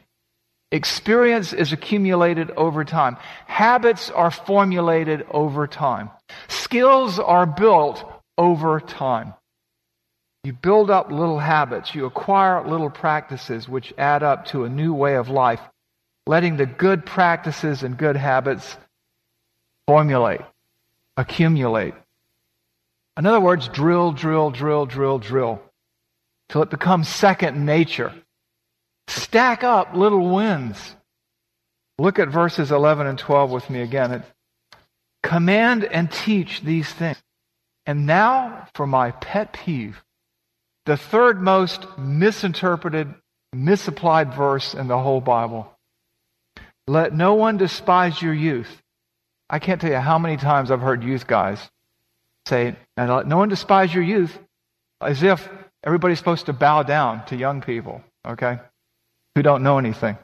Experience 0.74 1.54
is 1.54 1.72
accumulated 1.72 2.52
over 2.52 2.84
time. 2.84 3.16
Habits 3.46 4.10
are 4.10 4.32
formulated 4.32 5.26
over 5.32 5.66
time. 5.66 6.10
Skills 6.50 7.18
are 7.18 7.46
built 7.46 8.04
over 8.38 8.82
time. 8.82 9.34
You 10.44 10.52
build 10.52 10.92
up 10.92 11.10
little 11.10 11.40
habits, 11.40 11.96
you 11.96 12.06
acquire 12.06 12.68
little 12.68 12.90
practices 12.90 13.70
which 13.70 13.94
add 13.98 14.24
up 14.24 14.48
to 14.48 14.66
a 14.66 14.70
new 14.70 14.94
way 14.94 15.16
of 15.16 15.30
life, 15.30 15.62
letting 16.26 16.58
the 16.58 16.66
good 16.66 17.06
practices 17.06 17.84
and 17.84 17.98
good 17.98 18.18
habits 18.18 18.76
formulate, 19.88 20.42
accumulate. 21.16 21.94
In 23.18 23.26
other 23.26 23.40
words, 23.40 23.68
drill, 23.70 24.12
drill, 24.12 24.52
drill, 24.52 24.86
drill, 24.86 25.18
drill, 25.18 25.62
till 26.50 26.62
it 26.62 26.70
becomes 26.70 27.08
second 27.08 27.66
nature. 27.66 28.14
Stack 29.08 29.64
up 29.64 29.96
little 29.96 30.36
wins. 30.36 30.96
Look 31.98 32.20
at 32.20 32.28
verses 32.28 32.72
11 32.72 33.08
and 33.08 33.18
12 33.18 33.50
with 33.50 33.70
me 33.70 33.82
again. 33.82 34.12
It, 34.12 34.22
Command 35.24 35.84
and 35.84 36.12
teach 36.12 36.62
these 36.62 36.92
things. 36.92 37.18
And 37.86 38.06
now 38.06 38.68
for 38.76 38.86
my 38.86 39.12
pet 39.12 39.54
peeve 39.54 40.04
the 40.88 40.96
third 40.96 41.42
most 41.42 41.86
misinterpreted, 41.98 43.14
misapplied 43.52 44.34
verse 44.34 44.74
in 44.74 44.88
the 44.88 44.98
whole 44.98 45.20
Bible. 45.20 45.70
Let 46.88 47.14
no 47.14 47.34
one 47.34 47.58
despise 47.58 48.22
your 48.22 48.34
youth. 48.34 48.82
I 49.50 49.60
can't 49.60 49.80
tell 49.80 49.92
you 49.92 49.98
how 49.98 50.20
many 50.20 50.38
times 50.38 50.72
I've 50.72 50.82
heard 50.82 51.04
youth 51.04 51.28
guys 51.28 51.60
say, 52.48 52.76
and 52.96 53.30
no 53.30 53.38
one 53.38 53.50
despise 53.50 53.94
your 53.94 54.04
youth, 54.04 54.38
as 55.02 55.24
if 55.24 55.48
everybody's 55.84 56.18
supposed 56.18 56.48
to 56.48 56.54
bow 56.54 56.84
down 56.84 57.26
to 57.26 57.36
young 57.36 57.62
people, 57.62 58.02
okay, 58.26 58.60
who 59.36 59.42
don't 59.42 59.64
know 59.64 59.78
anything. 59.78 60.18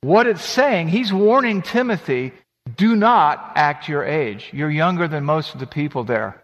What 0.00 0.26
it's 0.26 0.44
saying, 0.44 0.88
he's 0.88 1.12
warning 1.12 1.62
Timothy, 1.62 2.32
do 2.76 2.94
not 2.94 3.52
act 3.56 3.88
your 3.88 4.04
age. 4.04 4.50
You're 4.52 4.70
younger 4.70 5.08
than 5.08 5.24
most 5.24 5.54
of 5.54 5.60
the 5.60 5.66
people 5.66 6.04
there. 6.04 6.42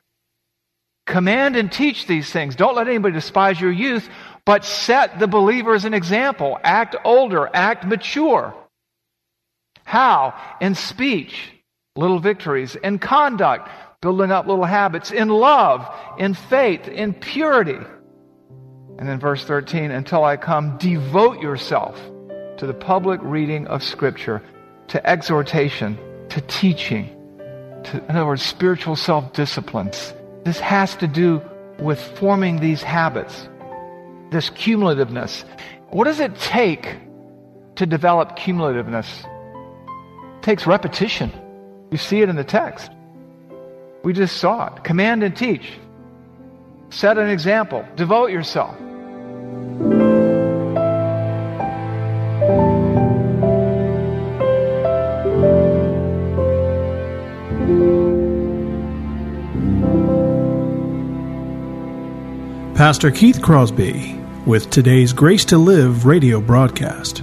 Command 1.07 1.55
and 1.57 1.71
teach 1.71 2.07
these 2.07 2.31
things. 2.31 2.57
Don't 2.57 2.75
let 2.75 2.89
anybody 2.89 3.13
despise 3.13 3.61
your 3.61 3.71
youth, 3.71 4.09
but 4.47 4.65
set 4.65 5.19
the 5.19 5.27
believers 5.27 5.85
an 5.85 5.93
example. 5.93 6.59
Act 6.65 6.97
older, 7.05 7.49
act 7.53 7.85
mature. 7.85 8.55
How? 9.85 10.35
In 10.61 10.75
speech, 10.75 11.53
little 11.97 12.19
victories. 12.19 12.77
In 12.77 12.99
conduct, 12.99 13.69
building 14.01 14.31
up 14.31 14.47
little 14.47 14.65
habits. 14.65 15.11
In 15.11 15.29
love, 15.29 15.89
in 16.19 16.35
faith, 16.35 16.89
in 16.89 17.15
purity. 17.15 17.79
And 18.99 19.09
then 19.09 19.19
verse 19.19 19.45
13, 19.45 19.91
until 19.91 20.25
I 20.25 20.37
come, 20.37 20.79
devote 20.79 21.41
yourself 21.41 22.01
to 22.59 22.67
the 22.67 22.75
public 22.75 23.21
reading 23.23 23.67
of 23.67 23.83
Scripture, 23.83 24.43
to 24.89 25.05
exhortation, 25.09 25.99
to 26.29 26.41
teaching, 26.43 27.09
to, 27.85 28.05
in 28.09 28.17
other 28.17 28.27
words, 28.27 28.43
spiritual 28.43 28.97
self 28.97 29.33
disciplines 29.33 30.13
this 30.45 30.61
has 30.61 30.95
to 30.97 31.07
do 31.07 31.43
with 31.79 31.99
forming 32.19 32.61
these 32.61 32.83
habits, 32.83 33.49
this 34.31 34.51
cumulativeness. 34.51 35.45
What 35.89 36.05
does 36.05 36.21
it 36.21 36.37
take 36.39 36.97
to 37.77 37.87
develop 37.87 38.37
cumulativeness? 38.37 39.25
It 40.37 40.43
takes 40.43 40.67
repetition. 40.67 41.33
You 41.91 41.99
see 41.99 42.23
it 42.23 42.29
in 42.29 42.37
the 42.37 42.45
text. 42.45 42.91
We 44.03 44.13
just 44.13 44.37
saw 44.37 44.75
it. 44.75 44.85
Command 44.85 45.23
and 45.23 45.37
teach. 45.37 45.73
Set 46.91 47.19
an 47.19 47.29
example. 47.29 47.85
Devote 47.97 48.31
yourself. 48.31 48.77
Pastor 62.75 63.11
Keith 63.11 63.41
Crosby 63.41 64.21
with 64.47 64.69
today's 64.69 65.13
Grace 65.13 65.45
to 65.47 65.59
Live 65.59 66.07
radio 66.07 66.41
broadcast. 66.41 67.23